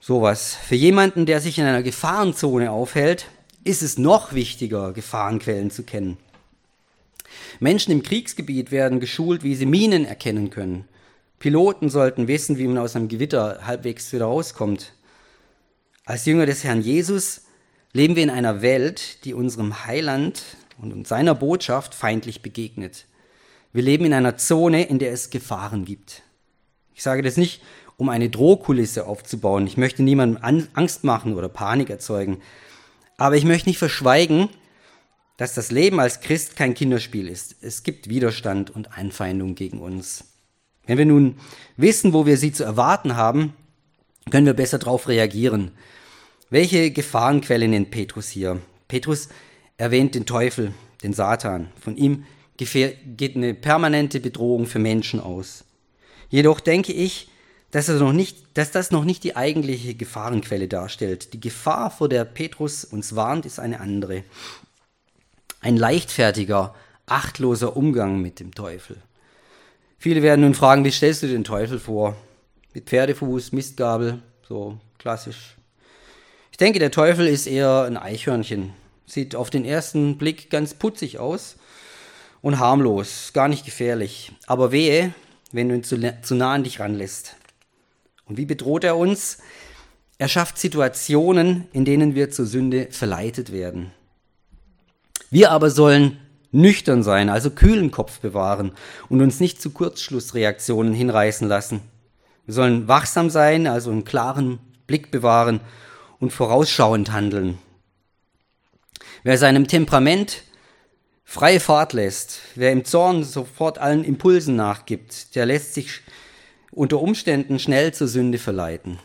Sowas. 0.00 0.54
Für 0.54 0.74
jemanden, 0.74 1.26
der 1.26 1.40
sich 1.40 1.58
in 1.58 1.64
einer 1.64 1.82
Gefahrenzone 1.82 2.70
aufhält, 2.70 3.26
ist 3.64 3.82
es 3.82 3.96
noch 3.96 4.34
wichtiger, 4.34 4.92
Gefahrenquellen 4.92 5.70
zu 5.70 5.82
kennen. 5.82 6.18
Menschen 7.60 7.92
im 7.92 8.02
Kriegsgebiet 8.02 8.70
werden 8.70 9.00
geschult, 9.00 9.42
wie 9.42 9.54
sie 9.54 9.66
Minen 9.66 10.04
erkennen 10.04 10.50
können. 10.50 10.86
Piloten 11.38 11.88
sollten 11.88 12.28
wissen, 12.28 12.58
wie 12.58 12.66
man 12.66 12.78
aus 12.78 12.96
einem 12.96 13.08
Gewitter 13.08 13.60
halbwegs 13.66 14.12
wieder 14.12 14.26
rauskommt. 14.26 14.92
Als 16.04 16.26
Jünger 16.26 16.46
des 16.46 16.64
Herrn 16.64 16.82
Jesus 16.82 17.42
leben 17.92 18.16
wir 18.16 18.22
in 18.22 18.30
einer 18.30 18.60
Welt, 18.60 19.24
die 19.24 19.34
unserem 19.34 19.86
Heiland 19.86 20.42
und 20.78 21.06
seiner 21.06 21.34
Botschaft 21.34 21.94
feindlich 21.94 22.42
begegnet. 22.42 23.06
Wir 23.74 23.82
leben 23.82 24.04
in 24.04 24.12
einer 24.12 24.36
Zone, 24.36 24.84
in 24.84 25.00
der 25.00 25.10
es 25.10 25.30
Gefahren 25.30 25.84
gibt. 25.84 26.22
Ich 26.94 27.02
sage 27.02 27.22
das 27.22 27.36
nicht, 27.36 27.60
um 27.96 28.08
eine 28.08 28.30
Drohkulisse 28.30 29.04
aufzubauen. 29.04 29.66
Ich 29.66 29.76
möchte 29.76 30.04
niemandem 30.04 30.68
Angst 30.74 31.02
machen 31.02 31.34
oder 31.34 31.48
Panik 31.48 31.90
erzeugen. 31.90 32.40
Aber 33.18 33.36
ich 33.36 33.44
möchte 33.44 33.68
nicht 33.68 33.78
verschweigen, 33.78 34.48
dass 35.38 35.54
das 35.54 35.72
Leben 35.72 35.98
als 35.98 36.20
Christ 36.20 36.54
kein 36.54 36.74
Kinderspiel 36.74 37.26
ist. 37.26 37.56
Es 37.62 37.82
gibt 37.82 38.08
Widerstand 38.08 38.70
und 38.70 38.96
Einfeindung 38.96 39.56
gegen 39.56 39.80
uns. 39.80 40.24
Wenn 40.86 40.98
wir 40.98 41.06
nun 41.06 41.36
wissen, 41.76 42.12
wo 42.12 42.26
wir 42.26 42.36
sie 42.36 42.52
zu 42.52 42.62
erwarten 42.62 43.16
haben, 43.16 43.54
können 44.30 44.46
wir 44.46 44.54
besser 44.54 44.78
darauf 44.78 45.08
reagieren. 45.08 45.72
Welche 46.48 46.92
Gefahrenquelle 46.92 47.66
nennt 47.66 47.90
Petrus 47.90 48.28
hier? 48.28 48.60
Petrus 48.86 49.28
erwähnt 49.78 50.14
den 50.14 50.26
Teufel, 50.26 50.72
den 51.02 51.12
Satan. 51.12 51.72
Von 51.80 51.96
ihm 51.96 52.24
geht 52.56 53.36
eine 53.36 53.54
permanente 53.54 54.20
Bedrohung 54.20 54.66
für 54.66 54.78
Menschen 54.78 55.20
aus. 55.20 55.64
Jedoch 56.30 56.60
denke 56.60 56.92
ich, 56.92 57.28
dass, 57.70 57.86
das 57.86 58.00
noch 58.00 58.12
nicht, 58.12 58.44
dass 58.54 58.70
das 58.70 58.90
noch 58.92 59.04
nicht 59.04 59.24
die 59.24 59.34
eigentliche 59.34 59.94
Gefahrenquelle 59.94 60.68
darstellt. 60.68 61.32
Die 61.32 61.40
Gefahr, 61.40 61.90
vor 61.90 62.08
der 62.08 62.24
Petrus 62.24 62.84
uns 62.84 63.16
warnt, 63.16 63.46
ist 63.46 63.58
eine 63.58 63.80
andere. 63.80 64.22
Ein 65.60 65.76
leichtfertiger, 65.76 66.74
achtloser 67.06 67.76
Umgang 67.76 68.20
mit 68.20 68.38
dem 68.38 68.54
Teufel. 68.54 68.96
Viele 69.98 70.22
werden 70.22 70.42
nun 70.42 70.54
fragen, 70.54 70.84
wie 70.84 70.90
stellst 70.90 71.22
du 71.22 71.26
den 71.26 71.44
Teufel 71.44 71.80
vor? 71.80 72.16
Mit 72.74 72.86
Pferdefuß, 72.86 73.52
Mistgabel, 73.52 74.22
so 74.46 74.78
klassisch. 74.98 75.56
Ich 76.52 76.58
denke, 76.58 76.78
der 76.78 76.90
Teufel 76.90 77.26
ist 77.26 77.46
eher 77.46 77.82
ein 77.82 77.96
Eichhörnchen. 77.96 78.72
Sieht 79.06 79.34
auf 79.34 79.50
den 79.50 79.64
ersten 79.64 80.16
Blick 80.18 80.50
ganz 80.50 80.74
putzig 80.74 81.18
aus 81.18 81.56
und 82.44 82.58
harmlos, 82.58 83.30
gar 83.32 83.48
nicht 83.48 83.64
gefährlich. 83.64 84.30
Aber 84.46 84.70
wehe, 84.70 85.14
wenn 85.50 85.70
du 85.70 85.76
ihn 85.76 85.82
zu, 85.82 85.98
zu 86.20 86.34
nah 86.34 86.52
an 86.52 86.62
dich 86.62 86.78
ranlässt. 86.78 87.36
Und 88.26 88.36
wie 88.36 88.44
bedroht 88.44 88.84
er 88.84 88.98
uns? 88.98 89.38
Er 90.18 90.28
schafft 90.28 90.58
Situationen, 90.58 91.66
in 91.72 91.86
denen 91.86 92.14
wir 92.14 92.30
zur 92.30 92.44
Sünde 92.44 92.88
verleitet 92.90 93.50
werden. 93.50 93.92
Wir 95.30 95.52
aber 95.52 95.70
sollen 95.70 96.18
nüchtern 96.52 97.02
sein, 97.02 97.30
also 97.30 97.50
kühlen 97.50 97.90
Kopf 97.90 98.20
bewahren 98.20 98.72
und 99.08 99.22
uns 99.22 99.40
nicht 99.40 99.62
zu 99.62 99.70
Kurzschlussreaktionen 99.70 100.92
hinreißen 100.92 101.48
lassen. 101.48 101.80
Wir 102.44 102.52
sollen 102.52 102.88
wachsam 102.88 103.30
sein, 103.30 103.66
also 103.66 103.90
einen 103.90 104.04
klaren 104.04 104.58
Blick 104.86 105.10
bewahren 105.10 105.60
und 106.20 106.30
vorausschauend 106.30 107.10
handeln. 107.10 107.56
Wer 109.22 109.38
seinem 109.38 109.66
Temperament 109.66 110.42
freie 111.24 111.60
Fahrt 111.60 111.92
lässt, 111.92 112.40
wer 112.54 112.70
im 112.72 112.84
Zorn 112.84 113.24
sofort 113.24 113.78
allen 113.78 114.04
Impulsen 114.04 114.56
nachgibt, 114.56 115.34
der 115.34 115.46
lässt 115.46 115.74
sich 115.74 116.00
unter 116.70 117.00
Umständen 117.00 117.58
schnell 117.58 117.92
zur 117.94 118.08
Sünde 118.08 118.38
verleiten. 118.38 118.98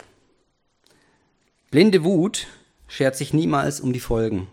Blinde 1.71 2.03
Wut 2.03 2.47
schert 2.88 3.15
sich 3.15 3.34
niemals 3.34 3.79
um 3.79 3.93
die 3.93 3.99
Folgen. 3.99 4.47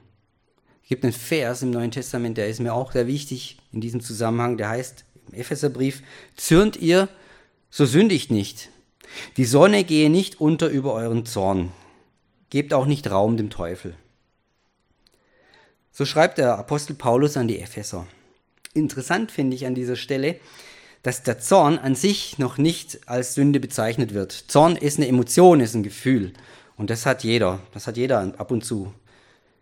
Es 0.82 0.88
gibt 0.88 1.02
einen 1.02 1.12
Vers 1.12 1.62
im 1.62 1.70
Neuen 1.70 1.90
Testament, 1.90 2.38
der 2.38 2.48
ist 2.48 2.60
mir 2.60 2.72
auch 2.72 2.92
sehr 2.92 3.06
wichtig 3.06 3.58
in 3.72 3.80
diesem 3.80 4.00
Zusammenhang, 4.00 4.56
der 4.56 4.68
heißt 4.68 5.04
im 5.28 5.34
Epheserbrief, 5.34 6.02
zürnt 6.36 6.76
ihr, 6.76 7.08
so 7.70 7.86
sündigt 7.86 8.30
nicht. 8.30 8.70
Die 9.36 9.44
Sonne 9.44 9.84
gehe 9.84 10.10
nicht 10.10 10.40
unter 10.40 10.68
über 10.68 10.92
euren 10.94 11.26
Zorn. 11.26 11.72
Gebt 12.50 12.72
auch 12.72 12.86
nicht 12.86 13.10
Raum 13.10 13.36
dem 13.36 13.50
Teufel. 13.50 13.94
So 15.98 16.04
schreibt 16.04 16.36
der 16.36 16.58
Apostel 16.58 16.92
Paulus 16.92 17.38
an 17.38 17.48
die 17.48 17.58
Epheser. 17.58 18.06
Interessant 18.74 19.32
finde 19.32 19.56
ich 19.56 19.64
an 19.64 19.74
dieser 19.74 19.96
Stelle, 19.96 20.36
dass 21.02 21.22
der 21.22 21.38
Zorn 21.38 21.78
an 21.78 21.94
sich 21.94 22.38
noch 22.38 22.58
nicht 22.58 23.08
als 23.08 23.32
Sünde 23.32 23.60
bezeichnet 23.60 24.12
wird. 24.12 24.32
Zorn 24.32 24.76
ist 24.76 24.98
eine 24.98 25.08
Emotion, 25.08 25.58
ist 25.60 25.74
ein 25.74 25.82
Gefühl. 25.82 26.34
Und 26.76 26.90
das 26.90 27.06
hat 27.06 27.24
jeder. 27.24 27.60
Das 27.72 27.86
hat 27.86 27.96
jeder 27.96 28.34
ab 28.36 28.50
und 28.50 28.62
zu. 28.62 28.92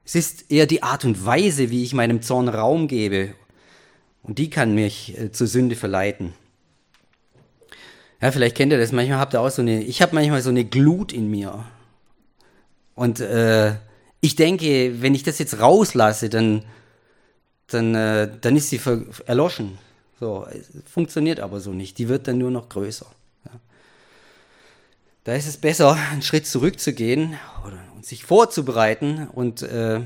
Es 0.04 0.16
ist 0.16 0.50
eher 0.50 0.66
die 0.66 0.82
Art 0.82 1.04
und 1.04 1.24
Weise, 1.24 1.70
wie 1.70 1.84
ich 1.84 1.94
meinem 1.94 2.20
Zorn 2.20 2.48
Raum 2.48 2.88
gebe. 2.88 3.32
Und 4.24 4.40
die 4.40 4.50
kann 4.50 4.74
mich 4.74 5.16
äh, 5.16 5.30
zur 5.30 5.46
Sünde 5.46 5.76
verleiten. 5.76 6.34
Ja, 8.20 8.32
vielleicht 8.32 8.56
kennt 8.56 8.72
ihr 8.72 8.78
das. 8.78 8.90
Manchmal 8.90 9.20
habt 9.20 9.34
ihr 9.34 9.40
auch 9.40 9.50
so 9.50 9.62
eine, 9.62 9.84
ich 9.84 10.02
habe 10.02 10.16
manchmal 10.16 10.42
so 10.42 10.50
eine 10.50 10.64
Glut 10.64 11.12
in 11.12 11.30
mir. 11.30 11.64
Und 12.96 13.20
äh, 13.20 13.74
ich 14.24 14.36
denke, 14.36 15.02
wenn 15.02 15.14
ich 15.14 15.22
das 15.22 15.38
jetzt 15.38 15.60
rauslasse, 15.60 16.30
dann, 16.30 16.64
dann, 17.66 17.94
äh, 17.94 18.30
dann 18.40 18.56
ist 18.56 18.70
sie 18.70 18.80
erloschen. 19.26 19.76
So, 20.18 20.46
funktioniert 20.90 21.40
aber 21.40 21.60
so 21.60 21.74
nicht. 21.74 21.98
Die 21.98 22.08
wird 22.08 22.26
dann 22.26 22.38
nur 22.38 22.50
noch 22.50 22.70
größer. 22.70 23.04
Ja. 23.44 23.50
Da 25.24 25.34
ist 25.34 25.46
es 25.46 25.58
besser, 25.58 25.98
einen 26.10 26.22
Schritt 26.22 26.46
zurückzugehen 26.46 27.34
oder 27.66 27.78
und 27.94 28.06
sich 28.06 28.24
vorzubereiten 28.24 29.28
und, 29.28 29.60
äh, 29.60 30.00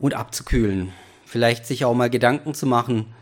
und 0.00 0.14
abzukühlen. 0.14 0.92
Vielleicht 1.26 1.64
sich 1.64 1.84
auch 1.84 1.94
mal 1.94 2.10
Gedanken 2.10 2.54
zu 2.54 2.66
machen, 2.66 3.14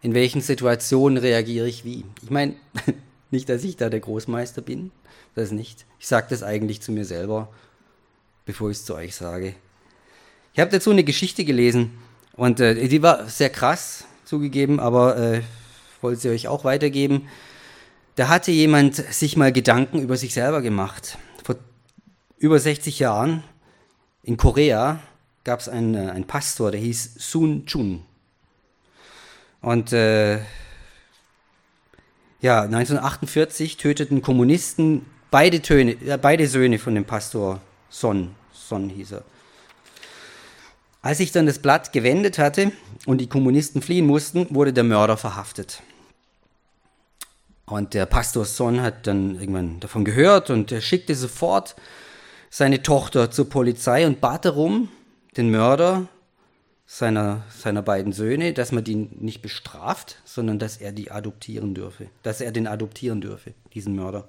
in 0.00 0.14
welchen 0.14 0.40
Situationen 0.40 1.18
reagiere 1.18 1.68
ich 1.68 1.84
wie. 1.84 2.06
Ich 2.22 2.30
meine, 2.30 2.54
nicht, 3.30 3.50
dass 3.50 3.64
ich 3.64 3.76
da 3.76 3.90
der 3.90 4.00
Großmeister 4.00 4.62
bin, 4.62 4.92
das 5.34 5.50
nicht. 5.50 5.84
Ich 5.98 6.06
sage 6.06 6.28
das 6.30 6.42
eigentlich 6.42 6.80
zu 6.80 6.90
mir 6.90 7.04
selber, 7.04 7.50
bevor 8.44 8.70
ich 8.70 8.78
es 8.78 8.84
zu 8.84 8.94
euch 8.94 9.14
sage. 9.14 9.54
Ich 10.52 10.60
habe 10.60 10.70
dazu 10.70 10.90
eine 10.90 11.04
Geschichte 11.04 11.44
gelesen 11.44 11.98
und 12.32 12.60
äh, 12.60 12.88
die 12.88 13.02
war 13.02 13.28
sehr 13.28 13.50
krass 13.50 14.04
zugegeben, 14.24 14.80
aber 14.80 15.16
äh, 15.16 15.42
wollte 16.00 16.20
sie 16.20 16.30
euch 16.30 16.48
auch 16.48 16.64
weitergeben. 16.64 17.28
Da 18.16 18.28
hatte 18.28 18.50
jemand 18.50 18.96
sich 18.96 19.36
mal 19.36 19.52
Gedanken 19.52 20.00
über 20.00 20.16
sich 20.16 20.34
selber 20.34 20.60
gemacht. 20.62 21.18
Vor 21.44 21.56
über 22.38 22.58
60 22.58 22.98
Jahren 22.98 23.44
in 24.22 24.36
Korea 24.36 25.00
gab 25.44 25.60
es 25.60 25.68
einen, 25.68 25.94
äh, 25.94 26.10
einen 26.10 26.26
Pastor, 26.26 26.70
der 26.70 26.80
hieß 26.80 27.14
Sun 27.18 27.66
Chun. 27.66 28.02
Und 29.60 29.92
äh, 29.92 30.38
ja, 32.40 32.62
1948 32.62 33.76
töteten 33.76 34.22
Kommunisten 34.22 35.04
beide, 35.30 35.60
Töne, 35.60 35.92
äh, 35.92 36.18
beide 36.20 36.46
Söhne 36.46 36.78
von 36.78 36.94
dem 36.94 37.04
Pastor 37.04 37.60
Son. 37.90 38.34
Son 38.52 38.88
hieß 38.88 39.12
er. 39.12 39.24
Als 41.02 41.18
sich 41.18 41.32
dann 41.32 41.46
das 41.46 41.58
Blatt 41.58 41.92
gewendet 41.92 42.38
hatte 42.38 42.72
und 43.06 43.20
die 43.20 43.28
Kommunisten 43.28 43.82
fliehen 43.82 44.06
mussten, 44.06 44.46
wurde 44.54 44.72
der 44.72 44.84
Mörder 44.84 45.16
verhaftet. 45.16 45.82
Und 47.66 47.94
der 47.94 48.06
Pastor 48.06 48.44
Son 48.44 48.82
hat 48.82 49.06
dann 49.06 49.38
irgendwann 49.38 49.80
davon 49.80 50.04
gehört 50.04 50.50
und 50.50 50.72
er 50.72 50.80
schickte 50.80 51.14
sofort 51.14 51.76
seine 52.50 52.82
Tochter 52.82 53.30
zur 53.30 53.48
Polizei 53.48 54.06
und 54.06 54.20
bat 54.20 54.44
darum, 54.44 54.88
den 55.36 55.50
Mörder 55.50 56.08
seiner, 56.84 57.44
seiner 57.56 57.82
beiden 57.82 58.12
Söhne, 58.12 58.52
dass 58.52 58.72
man 58.72 58.82
die 58.82 58.96
nicht 58.96 59.42
bestraft, 59.42 60.20
sondern 60.24 60.58
dass 60.58 60.78
er 60.78 60.90
die 60.90 61.12
adoptieren 61.12 61.72
dürfe, 61.72 62.08
dass 62.24 62.40
er 62.40 62.50
den 62.50 62.66
adoptieren 62.66 63.20
dürfe, 63.20 63.54
diesen 63.72 63.94
Mörder. 63.94 64.28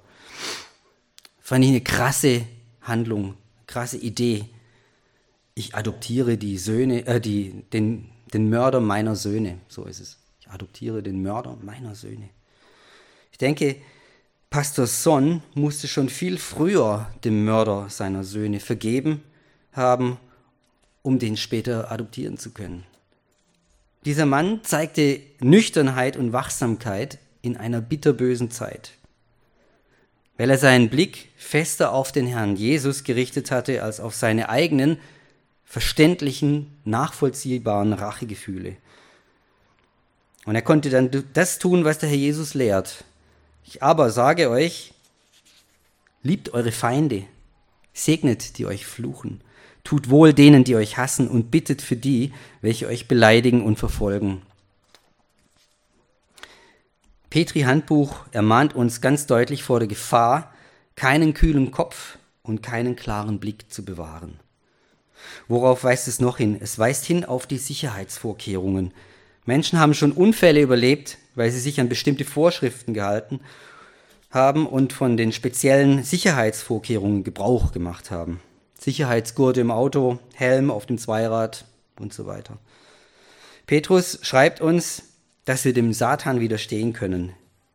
Fand 1.39 1.65
ich 1.65 1.71
eine 1.71 1.81
krasse 1.81 2.43
Handlung, 2.81 3.35
krasse 3.71 3.97
Idee. 3.97 4.45
Ich 5.55 5.75
adoptiere 5.75 6.37
die 6.37 6.57
Söhne, 6.57 7.05
äh, 7.07 7.19
die, 7.19 7.63
den, 7.73 8.09
den 8.33 8.49
Mörder 8.49 8.79
meiner 8.79 9.15
Söhne, 9.15 9.59
so 9.67 9.85
ist 9.85 9.99
es. 9.99 10.17
Ich 10.39 10.49
adoptiere 10.49 11.01
den 11.01 11.21
Mörder 11.21 11.57
meiner 11.61 11.95
Söhne. 11.95 12.29
Ich 13.31 13.37
denke, 13.37 13.75
Pastor 14.49 14.87
Son 14.87 15.41
musste 15.55 15.87
schon 15.87 16.09
viel 16.09 16.37
früher 16.37 17.09
dem 17.23 17.45
Mörder 17.45 17.89
seiner 17.89 18.23
Söhne 18.23 18.59
vergeben 18.59 19.23
haben 19.73 20.17
um 21.01 21.19
den 21.19 21.37
später 21.37 21.91
adoptieren 21.91 22.37
zu 22.37 22.51
können. 22.51 22.83
Dieser 24.05 24.25
Mann 24.25 24.61
zeigte 24.63 25.19
Nüchternheit 25.39 26.17
und 26.17 26.33
Wachsamkeit 26.33 27.19
in 27.41 27.57
einer 27.57 27.81
bitterbösen 27.81 28.51
Zeit, 28.51 28.93
weil 30.37 30.49
er 30.49 30.57
seinen 30.57 30.89
Blick 30.89 31.29
fester 31.37 31.93
auf 31.93 32.11
den 32.11 32.27
Herrn 32.27 32.55
Jesus 32.55 33.03
gerichtet 33.03 33.51
hatte 33.51 33.83
als 33.83 33.99
auf 33.99 34.15
seine 34.15 34.49
eigenen 34.49 34.97
verständlichen, 35.65 36.77
nachvollziehbaren 36.83 37.93
Rachegefühle. 37.93 38.75
Und 40.45 40.55
er 40.55 40.61
konnte 40.61 40.89
dann 40.89 41.09
das 41.33 41.59
tun, 41.59 41.85
was 41.85 41.99
der 41.99 42.09
Herr 42.09 42.17
Jesus 42.17 42.53
lehrt. 42.53 43.03
Ich 43.65 43.83
aber 43.83 44.09
sage 44.09 44.49
euch, 44.49 44.93
liebt 46.23 46.53
eure 46.53 46.71
Feinde, 46.71 47.23
segnet 47.93 48.57
die 48.57 48.65
euch 48.65 48.85
fluchen, 48.85 49.41
Tut 49.83 50.09
wohl 50.09 50.33
denen, 50.33 50.63
die 50.63 50.75
euch 50.75 50.97
hassen, 50.97 51.27
und 51.27 51.51
bittet 51.51 51.81
für 51.81 51.95
die, 51.95 52.33
welche 52.61 52.87
euch 52.87 53.07
beleidigen 53.07 53.63
und 53.63 53.79
verfolgen. 53.79 54.41
Petri 57.31 57.61
Handbuch 57.61 58.25
ermahnt 58.33 58.75
uns 58.75 58.99
ganz 58.99 59.25
deutlich 59.25 59.63
vor 59.63 59.79
der 59.79 59.87
Gefahr, 59.87 60.53
keinen 60.95 61.33
kühlen 61.33 61.71
Kopf 61.71 62.17
und 62.43 62.61
keinen 62.61 62.97
klaren 62.97 63.39
Blick 63.39 63.71
zu 63.71 63.85
bewahren. 63.85 64.37
Worauf 65.47 65.85
weist 65.85 66.09
es 66.09 66.19
noch 66.19 66.37
hin? 66.37 66.57
Es 66.59 66.77
weist 66.77 67.05
hin 67.05 67.23
auf 67.23 67.47
die 67.47 67.57
Sicherheitsvorkehrungen. 67.57 68.93
Menschen 69.45 69.79
haben 69.79 69.93
schon 69.93 70.11
Unfälle 70.11 70.61
überlebt, 70.61 71.19
weil 71.35 71.49
sie 71.51 71.61
sich 71.61 71.79
an 71.79 71.87
bestimmte 71.87 72.25
Vorschriften 72.25 72.93
gehalten 72.93 73.39
haben 74.29 74.67
und 74.67 74.91
von 74.91 75.15
den 75.15 75.31
speziellen 75.31 76.03
Sicherheitsvorkehrungen 76.03 77.23
Gebrauch 77.23 77.71
gemacht 77.71 78.11
haben. 78.11 78.41
Sicherheitsgurte 78.77 79.61
im 79.61 79.71
Auto, 79.71 80.19
Helm 80.33 80.69
auf 80.69 80.85
dem 80.85 80.97
Zweirad 80.97 81.63
und 81.97 82.13
so 82.13 82.25
weiter. 82.25 82.57
Petrus 83.67 84.19
schreibt 84.21 84.59
uns, 84.59 85.03
dass 85.51 85.65
wir 85.65 85.73
dem 85.73 85.91
Satan 85.91 86.39
widerstehen 86.39 86.93
können. 86.93 87.33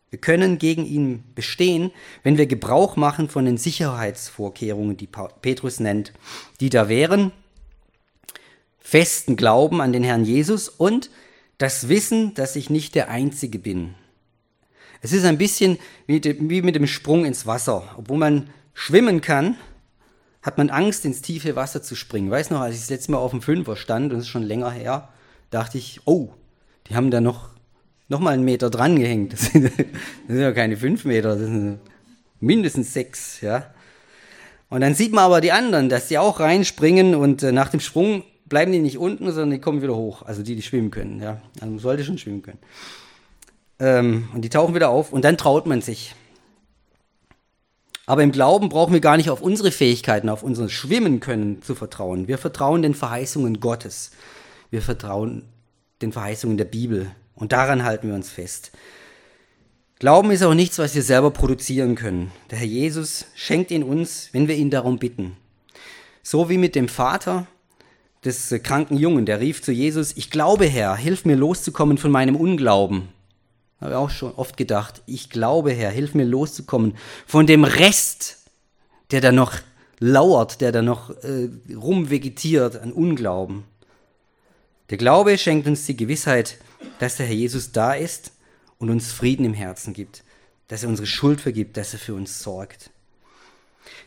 Wir 0.08 0.18
können 0.18 0.56
gegen 0.56 0.86
ihn 0.86 1.24
bestehen, 1.34 1.90
wenn 2.22 2.38
wir 2.38 2.46
Gebrauch 2.46 2.96
machen 2.96 3.28
von 3.28 3.44
den 3.44 3.58
Sicherheitsvorkehrungen, 3.58 4.96
die 4.96 5.06
Petrus 5.42 5.78
nennt, 5.78 6.14
die 6.60 6.70
da 6.70 6.88
wären 6.88 7.32
festen 8.80 9.36
Glauben 9.36 9.82
an 9.82 9.92
den 9.92 10.04
Herrn 10.04 10.24
Jesus 10.24 10.70
und 10.70 11.10
das 11.58 11.90
Wissen, 11.90 12.32
dass 12.32 12.56
ich 12.56 12.70
nicht 12.70 12.94
der 12.94 13.10
Einzige 13.10 13.58
bin. 13.58 13.94
Es 15.02 15.12
ist 15.12 15.26
ein 15.26 15.36
bisschen 15.36 15.76
wie 16.06 16.62
mit 16.62 16.76
dem 16.76 16.86
Sprung 16.86 17.26
ins 17.26 17.44
Wasser. 17.44 17.82
Obwohl 17.98 18.16
man 18.16 18.48
schwimmen 18.72 19.20
kann, 19.20 19.56
hat 20.40 20.56
man 20.56 20.70
Angst, 20.70 21.04
ins 21.04 21.20
tiefe 21.20 21.56
Wasser 21.56 21.82
zu 21.82 21.94
springen. 21.94 22.30
Weiß 22.30 22.48
noch, 22.48 22.60
als 22.60 22.76
ich 22.76 22.80
das 22.80 22.90
letzte 22.90 23.12
Mal 23.12 23.18
auf 23.18 23.32
dem 23.32 23.42
Fünfer 23.42 23.76
stand, 23.76 24.12
und 24.12 24.18
das 24.20 24.26
ist 24.26 24.30
schon 24.30 24.44
länger 24.44 24.70
her, 24.70 25.10
dachte 25.50 25.76
ich, 25.76 26.00
oh, 26.06 26.30
die 26.88 26.94
haben 26.94 27.10
da 27.10 27.20
noch, 27.20 27.55
noch 28.08 28.20
mal 28.20 28.34
einen 28.34 28.44
Meter 28.44 28.70
dran 28.70 28.98
gehängt. 28.98 29.32
Das 29.36 29.46
sind, 29.46 29.64
das 29.64 29.72
sind 30.28 30.40
ja 30.40 30.52
keine 30.52 30.76
fünf 30.76 31.04
Meter, 31.04 31.30
das 31.30 31.40
sind 31.40 31.80
mindestens 32.40 32.92
sechs, 32.92 33.40
ja. 33.40 33.66
Und 34.68 34.80
dann 34.80 34.94
sieht 34.94 35.12
man 35.12 35.24
aber 35.24 35.40
die 35.40 35.52
anderen, 35.52 35.88
dass 35.88 36.08
die 36.08 36.18
auch 36.18 36.40
reinspringen 36.40 37.14
und 37.14 37.42
äh, 37.42 37.52
nach 37.52 37.68
dem 37.68 37.80
Sprung 37.80 38.24
bleiben 38.46 38.72
die 38.72 38.78
nicht 38.80 38.98
unten, 38.98 39.26
sondern 39.26 39.50
die 39.50 39.60
kommen 39.60 39.82
wieder 39.82 39.96
hoch. 39.96 40.22
Also 40.22 40.42
die, 40.42 40.56
die 40.56 40.62
schwimmen 40.62 40.90
können, 40.90 41.20
ja. 41.22 41.40
Also 41.60 41.66
man 41.66 41.78
sollte 41.78 42.04
schon 42.04 42.18
schwimmen 42.18 42.42
können. 42.42 42.58
Ähm, 43.78 44.28
und 44.34 44.42
die 44.42 44.48
tauchen 44.48 44.74
wieder 44.74 44.88
auf 44.88 45.12
und 45.12 45.24
dann 45.24 45.36
traut 45.36 45.66
man 45.66 45.82
sich. 45.82 46.14
Aber 48.06 48.22
im 48.22 48.30
Glauben 48.30 48.68
brauchen 48.68 48.92
wir 48.92 49.00
gar 49.00 49.16
nicht 49.16 49.30
auf 49.30 49.42
unsere 49.42 49.72
Fähigkeiten, 49.72 50.28
auf 50.28 50.44
unser 50.44 50.68
Schwimmen 50.68 51.18
können 51.18 51.60
zu 51.62 51.74
vertrauen. 51.74 52.28
Wir 52.28 52.38
vertrauen 52.38 52.82
den 52.82 52.94
Verheißungen 52.94 53.58
Gottes. 53.58 54.12
Wir 54.70 54.80
vertrauen 54.80 55.42
den 56.02 56.12
Verheißungen 56.12 56.56
der 56.56 56.66
Bibel. 56.66 57.10
Und 57.36 57.52
daran 57.52 57.84
halten 57.84 58.08
wir 58.08 58.14
uns 58.14 58.30
fest. 58.30 58.72
Glauben 59.98 60.30
ist 60.30 60.42
auch 60.42 60.54
nichts, 60.54 60.78
was 60.78 60.94
wir 60.94 61.02
selber 61.02 61.30
produzieren 61.30 61.94
können. 61.94 62.32
Der 62.50 62.58
Herr 62.58 62.66
Jesus 62.66 63.26
schenkt 63.34 63.70
ihn 63.70 63.82
uns, 63.82 64.30
wenn 64.32 64.48
wir 64.48 64.56
ihn 64.56 64.70
darum 64.70 64.98
bitten. 64.98 65.36
So 66.22 66.48
wie 66.48 66.58
mit 66.58 66.74
dem 66.74 66.88
Vater 66.88 67.46
des 68.24 68.54
kranken 68.62 68.96
Jungen, 68.96 69.24
der 69.24 69.40
rief 69.40 69.62
zu 69.62 69.72
Jesus, 69.72 70.16
ich 70.16 70.30
glaube 70.30 70.66
Herr, 70.66 70.96
hilf 70.96 71.24
mir 71.24 71.36
loszukommen 71.36 71.96
von 71.96 72.10
meinem 72.10 72.36
Unglauben. 72.36 73.08
Habe 73.80 73.92
ich 73.92 73.96
auch 73.96 74.10
schon 74.10 74.34
oft 74.34 74.56
gedacht, 74.56 75.02
ich 75.06 75.30
glaube, 75.30 75.72
Herr, 75.72 75.90
hilf 75.90 76.14
mir 76.14 76.24
loszukommen 76.24 76.96
von 77.26 77.46
dem 77.46 77.64
Rest, 77.64 78.38
der 79.10 79.20
da 79.20 79.32
noch 79.32 79.54
lauert, 79.98 80.60
der 80.60 80.72
da 80.72 80.82
noch 80.82 81.10
äh, 81.22 81.48
rumvegetiert 81.74 82.80
an 82.80 82.92
Unglauben. 82.92 83.64
Der 84.90 84.98
Glaube 84.98 85.36
schenkt 85.36 85.66
uns 85.66 85.84
die 85.86 85.96
Gewissheit, 85.96 86.58
dass 87.00 87.16
der 87.16 87.26
Herr 87.26 87.34
Jesus 87.34 87.72
da 87.72 87.94
ist 87.94 88.32
und 88.78 88.90
uns 88.90 89.12
Frieden 89.12 89.44
im 89.44 89.54
Herzen 89.54 89.92
gibt, 89.92 90.22
dass 90.68 90.82
er 90.82 90.88
unsere 90.88 91.06
Schuld 91.06 91.40
vergibt, 91.40 91.76
dass 91.76 91.92
er 91.92 91.98
für 91.98 92.14
uns 92.14 92.42
sorgt. 92.42 92.90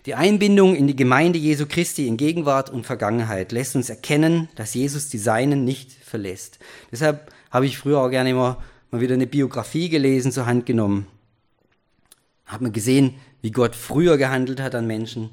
Die 0.06 0.16
Einbindung 0.16 0.76
in 0.76 0.88
die 0.88 0.96
Gemeinde 0.96 1.38
Jesu 1.38 1.66
Christi 1.68 2.08
in 2.08 2.16
Gegenwart 2.16 2.70
und 2.70 2.86
Vergangenheit 2.86 3.52
lässt 3.52 3.76
uns 3.76 3.90
erkennen, 3.90 4.48
dass 4.56 4.74
Jesus 4.74 5.10
die 5.10 5.18
Seinen 5.18 5.66
nicht 5.66 5.92
verlässt. 5.92 6.60
Deshalb 6.92 7.32
habe 7.52 7.66
ich 7.66 7.78
früher 7.78 8.00
auch 8.00 8.10
gerne 8.10 8.30
immer 8.30 8.64
mal 8.92 9.02
wieder 9.02 9.16
eine 9.16 9.28
Biografie 9.28 9.90
gelesen, 9.90 10.32
zur 10.32 10.46
Hand 10.46 10.66
genommen. 10.66 11.08
Hat 12.46 12.62
man 12.62 12.72
gesehen, 12.72 13.16
wie 13.42 13.52
Gott 13.52 13.76
früher 13.76 14.18
gehandelt 14.18 14.62
hat 14.62 14.76
an 14.76 14.88
Menschen 14.88 15.30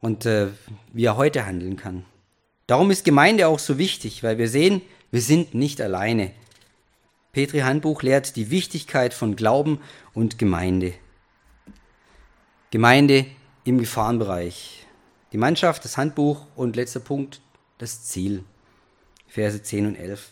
und 0.00 0.26
äh, 0.26 0.48
wie 0.92 1.04
er 1.04 1.16
heute 1.16 1.46
handeln 1.46 1.76
kann. 1.76 2.04
Darum 2.70 2.92
ist 2.92 3.04
Gemeinde 3.04 3.48
auch 3.48 3.58
so 3.58 3.78
wichtig, 3.78 4.22
weil 4.22 4.38
wir 4.38 4.48
sehen, 4.48 4.80
wir 5.10 5.22
sind 5.22 5.54
nicht 5.54 5.80
alleine. 5.80 6.30
Petri 7.32 7.62
Handbuch 7.62 8.04
lehrt 8.04 8.36
die 8.36 8.52
Wichtigkeit 8.52 9.12
von 9.12 9.34
Glauben 9.34 9.80
und 10.14 10.38
Gemeinde. 10.38 10.94
Gemeinde 12.70 13.26
im 13.64 13.78
Gefahrenbereich. 13.78 14.86
Die 15.32 15.36
Mannschaft, 15.36 15.84
das 15.84 15.96
Handbuch 15.96 16.46
und 16.54 16.76
letzter 16.76 17.00
Punkt, 17.00 17.40
das 17.78 18.04
Ziel. 18.04 18.44
Verse 19.26 19.60
10 19.60 19.86
und 19.86 19.96
11. 19.96 20.30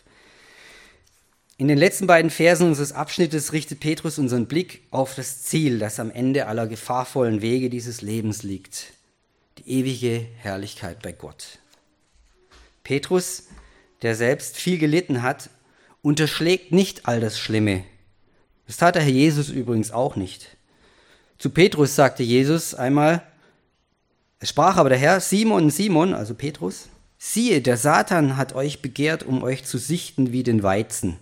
In 1.57 1.67
den 1.67 1.77
letzten 1.77 2.07
beiden 2.07 2.31
Versen 2.31 2.69
unseres 2.69 2.93
Abschnittes 2.93 3.53
richtet 3.53 3.81
Petrus 3.81 4.17
unseren 4.17 4.47
Blick 4.47 4.83
auf 4.93 5.17
das 5.17 5.43
Ziel, 5.43 5.81
das 5.81 5.99
am 5.99 6.13
Ende 6.13 6.47
aller 6.47 6.69
gefahrvollen 6.69 7.43
Wege 7.43 7.69
dieses 7.69 8.01
Lebens 8.01 8.45
liegt. 8.45 8.93
Die 9.59 9.69
ewige 9.69 10.25
Herrlichkeit 10.37 11.03
bei 11.03 11.11
Gott. 11.11 11.59
Petrus, 12.89 13.49
der 14.01 14.15
selbst 14.15 14.57
viel 14.57 14.79
gelitten 14.79 15.21
hat, 15.21 15.51
unterschlägt 16.01 16.73
nicht 16.73 17.07
all 17.07 17.21
das 17.21 17.39
Schlimme. 17.39 17.85
Das 18.67 18.79
tat 18.79 18.95
der 18.95 19.03
Herr 19.03 19.11
Jesus 19.11 19.51
übrigens 19.51 19.91
auch 19.91 20.17
nicht. 20.17 20.57
Zu 21.37 21.51
Petrus 21.51 21.95
sagte 21.95 22.23
Jesus 22.23 22.75
einmal, 22.75 23.23
es 24.39 24.49
sprach 24.49 24.79
aber 24.79 24.89
der 24.89 24.97
Herr, 24.97 25.21
Simon, 25.21 25.69
Simon, 25.69 26.15
also 26.15 26.33
Petrus, 26.33 26.89
siehe, 27.19 27.61
der 27.61 27.77
Satan 27.77 28.39
hat 28.39 28.55
euch 28.55 28.81
begehrt, 28.81 29.23
um 29.23 29.43
euch 29.43 29.67
zu 29.67 29.77
sichten 29.77 30.33
wie 30.33 30.43
den 30.43 30.63
Weizen. 30.63 31.19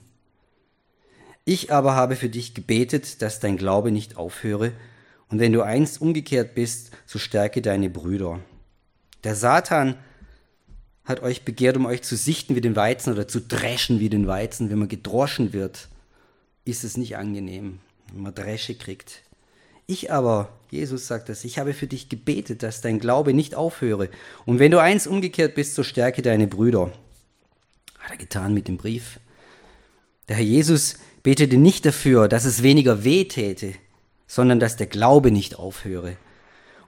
Ich 1.45 1.73
aber 1.73 1.97
habe 1.97 2.15
für 2.15 2.29
dich 2.29 2.55
gebetet, 2.55 3.23
dass 3.23 3.41
dein 3.41 3.57
Glaube 3.57 3.91
nicht 3.91 4.17
aufhöre, 4.17 4.71
und 5.29 5.41
wenn 5.41 5.53
du 5.53 5.63
einst 5.63 6.01
umgekehrt 6.01 6.55
bist, 6.55 6.93
so 7.07 7.19
stärke 7.19 7.61
deine 7.61 7.91
Brüder. 7.91 8.39
Der 9.25 9.35
Satan 9.35 9.97
hat 11.07 11.23
euch 11.23 11.45
begehrt, 11.45 11.77
um 11.77 11.87
euch 11.87 12.03
zu 12.03 12.17
sichten 12.17 12.57
wie 12.57 12.61
den 12.61 12.77
Weizen 12.77 13.13
oder 13.13 13.27
zu 13.29 13.41
dreschen 13.41 14.01
wie 14.01 14.11
den 14.11 14.27
Weizen. 14.27 14.71
Wenn 14.71 14.79
man 14.79 14.89
gedroschen 14.89 15.53
wird, 15.53 15.89
ist 16.65 16.85
es 16.85 16.97
nicht 16.97 17.17
angenehm, 17.17 17.79
wenn 18.13 18.23
man 18.23 18.35
Dresche 18.35 18.75
kriegt. 18.75 19.23
Ich 19.87 20.13
aber, 20.13 20.49
Jesus 20.69 21.07
sagt 21.07 21.29
das, 21.29 21.45
ich 21.45 21.61
habe 21.61 21.73
für 21.73 21.87
dich 21.87 22.09
gebetet, 22.09 22.65
dass 22.65 22.81
dein 22.81 22.99
Glaube 22.99 23.33
nicht 23.33 23.55
aufhöre. 23.55 24.11
Und 24.45 24.59
wenn 24.59 24.73
du 24.73 24.81
eins 24.81 25.07
umgekehrt 25.07 25.55
bist, 25.55 25.77
so 25.77 25.85
stärke 25.85 26.23
deine 26.23 26.49
Brüder. 26.49 26.91
Hat 28.01 28.11
er 28.11 28.17
getan 28.17 28.53
mit 28.53 28.67
dem 28.67 28.77
Brief. 28.77 29.21
Der 30.29 30.37
Herr 30.37 30.45
Jesus 30.45 30.97
betete 31.23 31.57
nicht 31.57 31.87
dafür, 31.87 32.27
dass 32.27 32.45
es 32.45 32.65
weniger 32.65 33.05
weh 33.05 33.27
täte, 33.27 33.75
sondern 34.27 34.59
dass 34.59 34.77
der 34.77 34.89
Glaube 34.89 35.31
nicht 35.31 35.57
aufhöre. 35.57 36.17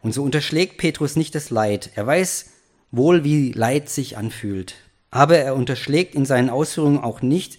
Und 0.02 0.12
so 0.12 0.24
unterschlägt 0.24 0.76
Petrus 0.76 1.14
nicht 1.14 1.37
das 1.37 1.50
Leid. 1.50 1.90
Er 1.94 2.04
weiß 2.04 2.46
wohl, 2.90 3.24
wie 3.24 3.53
Leid 3.53 3.88
sich 3.88 4.16
anfühlt. 4.16 4.74
Aber 5.11 5.38
er 5.38 5.55
unterschlägt 5.55 6.14
in 6.14 6.27
seinen 6.27 6.51
Ausführungen 6.51 6.98
auch 6.98 7.22
nicht 7.22 7.59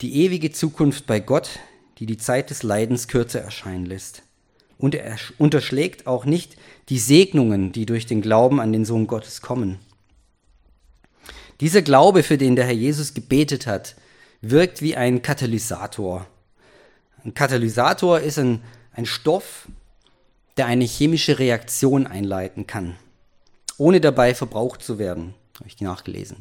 die 0.00 0.24
ewige 0.24 0.52
Zukunft 0.52 1.06
bei 1.06 1.20
Gott, 1.20 1.50
die 1.98 2.06
die 2.06 2.16
Zeit 2.16 2.50
des 2.50 2.62
Leidens 2.62 3.08
kürzer 3.08 3.40
erscheinen 3.40 3.86
lässt. 3.86 4.22
Und 4.78 4.94
er 4.94 5.16
unterschlägt 5.38 6.06
auch 6.06 6.24
nicht 6.24 6.56
die 6.88 6.98
Segnungen, 6.98 7.72
die 7.72 7.84
durch 7.84 8.06
den 8.06 8.22
Glauben 8.22 8.60
an 8.60 8.72
den 8.72 8.84
Sohn 8.84 9.06
Gottes 9.06 9.42
kommen. 9.42 9.78
Dieser 11.60 11.82
Glaube, 11.82 12.22
für 12.22 12.38
den 12.38 12.54
der 12.54 12.66
Herr 12.66 12.74
Jesus 12.74 13.14
gebetet 13.14 13.66
hat, 13.66 13.96
wirkt 14.40 14.80
wie 14.80 14.94
ein 14.94 15.22
Katalysator. 15.22 16.26
Ein 17.24 17.34
Katalysator 17.34 18.20
ist 18.20 18.38
ein, 18.38 18.62
ein 18.92 19.06
Stoff, 19.06 19.66
der 20.56 20.66
eine 20.66 20.84
chemische 20.84 21.40
Reaktion 21.40 22.06
einleiten 22.06 22.68
kann, 22.68 22.94
ohne 23.78 24.00
dabei 24.00 24.34
verbraucht 24.34 24.82
zu 24.82 24.98
werden, 24.98 25.34
habe 25.58 25.68
ich 25.68 25.80
nachgelesen. 25.80 26.38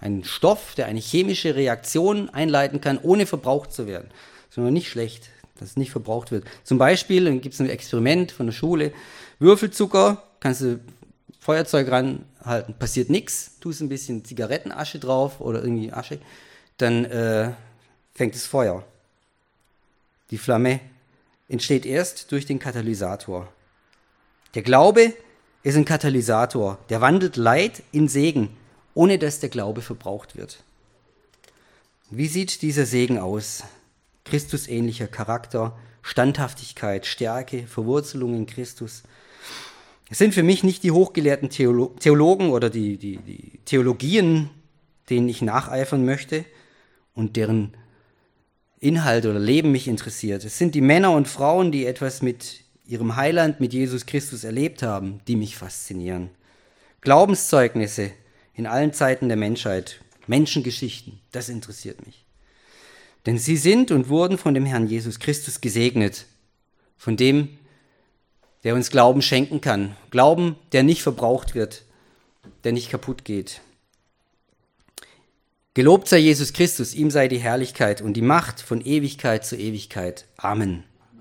Ein 0.00 0.24
Stoff, 0.24 0.74
der 0.74 0.86
eine 0.86 1.00
chemische 1.00 1.54
Reaktion 1.54 2.28
einleiten 2.30 2.80
kann, 2.80 2.98
ohne 2.98 3.24
verbraucht 3.24 3.72
zu 3.72 3.86
werden. 3.86 4.08
Das 4.48 4.58
ist 4.58 4.64
noch 4.64 4.70
nicht 4.70 4.90
schlecht 4.90 5.30
dass 5.62 5.70
es 5.70 5.76
nicht 5.76 5.92
verbraucht 5.92 6.32
wird. 6.32 6.44
Zum 6.64 6.76
Beispiel, 6.76 7.24
dann 7.24 7.40
gibt 7.40 7.54
es 7.54 7.60
ein 7.60 7.70
Experiment 7.70 8.32
von 8.32 8.46
der 8.46 8.52
Schule, 8.52 8.92
Würfelzucker, 9.38 10.22
kannst 10.40 10.60
du 10.60 10.80
Feuerzeug 11.38 11.90
ranhalten, 11.90 12.74
passiert 12.78 13.10
nichts, 13.10 13.58
tust 13.60 13.80
ein 13.80 13.88
bisschen 13.88 14.24
Zigarettenasche 14.24 14.98
drauf 14.98 15.40
oder 15.40 15.62
irgendwie 15.62 15.92
Asche, 15.92 16.18
dann 16.78 17.04
äh, 17.04 17.52
fängt 18.14 18.34
es 18.34 18.46
Feuer. 18.46 18.84
Die 20.30 20.38
Flamme 20.38 20.80
entsteht 21.48 21.86
erst 21.86 22.32
durch 22.32 22.46
den 22.46 22.58
Katalysator. 22.58 23.52
Der 24.54 24.62
Glaube 24.62 25.14
ist 25.62 25.76
ein 25.76 25.84
Katalysator, 25.84 26.78
der 26.88 27.00
wandelt 27.00 27.36
Leid 27.36 27.82
in 27.92 28.08
Segen, 28.08 28.50
ohne 28.94 29.18
dass 29.18 29.40
der 29.40 29.48
Glaube 29.48 29.80
verbraucht 29.80 30.36
wird. 30.36 30.62
Wie 32.10 32.26
sieht 32.26 32.62
dieser 32.62 32.84
Segen 32.84 33.18
aus? 33.18 33.64
Christusähnlicher 34.24 35.06
Charakter, 35.06 35.76
Standhaftigkeit, 36.02 37.06
Stärke, 37.06 37.66
Verwurzelung 37.66 38.36
in 38.36 38.46
Christus. 38.46 39.02
Es 40.10 40.18
sind 40.18 40.34
für 40.34 40.42
mich 40.42 40.62
nicht 40.62 40.82
die 40.82 40.90
hochgelehrten 40.90 41.48
Theolo 41.48 41.94
Theologen 41.98 42.50
oder 42.50 42.68
die, 42.68 42.98
die, 42.98 43.16
die 43.16 43.60
Theologien, 43.64 44.50
denen 45.08 45.28
ich 45.28 45.42
nacheifern 45.42 46.04
möchte 46.04 46.44
und 47.14 47.36
deren 47.36 47.74
Inhalt 48.78 49.26
oder 49.26 49.38
Leben 49.38 49.72
mich 49.72 49.88
interessiert. 49.88 50.44
Es 50.44 50.58
sind 50.58 50.74
die 50.74 50.80
Männer 50.80 51.12
und 51.12 51.28
Frauen, 51.28 51.72
die 51.72 51.86
etwas 51.86 52.20
mit 52.20 52.61
ihrem 52.84 53.16
Heiland, 53.16 53.60
mit 53.60 53.72
Jesus 53.72 54.06
Christus 54.06 54.44
erlebt 54.44 54.82
haben, 54.82 55.20
die 55.28 55.36
mich 55.36 55.56
faszinieren. 55.56 56.30
Glaubenszeugnisse 57.00 58.12
in 58.54 58.66
allen 58.66 58.92
Zeiten 58.92 59.28
der 59.28 59.36
Menschheit, 59.36 60.00
Menschengeschichten, 60.26 61.20
das 61.32 61.48
interessiert 61.48 62.04
mich. 62.06 62.24
Denn 63.26 63.38
sie 63.38 63.56
sind 63.56 63.90
und 63.90 64.08
wurden 64.08 64.38
von 64.38 64.54
dem 64.54 64.66
Herrn 64.66 64.86
Jesus 64.86 65.18
Christus 65.18 65.60
gesegnet, 65.60 66.26
von 66.96 67.16
dem, 67.16 67.48
der 68.64 68.74
uns 68.74 68.90
Glauben 68.90 69.22
schenken 69.22 69.60
kann. 69.60 69.96
Glauben, 70.10 70.56
der 70.72 70.82
nicht 70.82 71.02
verbraucht 71.02 71.54
wird, 71.54 71.84
der 72.64 72.72
nicht 72.72 72.90
kaputt 72.90 73.24
geht. 73.24 73.60
Gelobt 75.74 76.06
sei 76.06 76.18
Jesus 76.18 76.52
Christus, 76.52 76.94
ihm 76.94 77.10
sei 77.10 77.28
die 77.28 77.38
Herrlichkeit 77.38 78.02
und 78.02 78.14
die 78.14 78.22
Macht 78.22 78.60
von 78.60 78.84
Ewigkeit 78.84 79.44
zu 79.44 79.56
Ewigkeit. 79.56 80.26
Amen. 80.36 80.84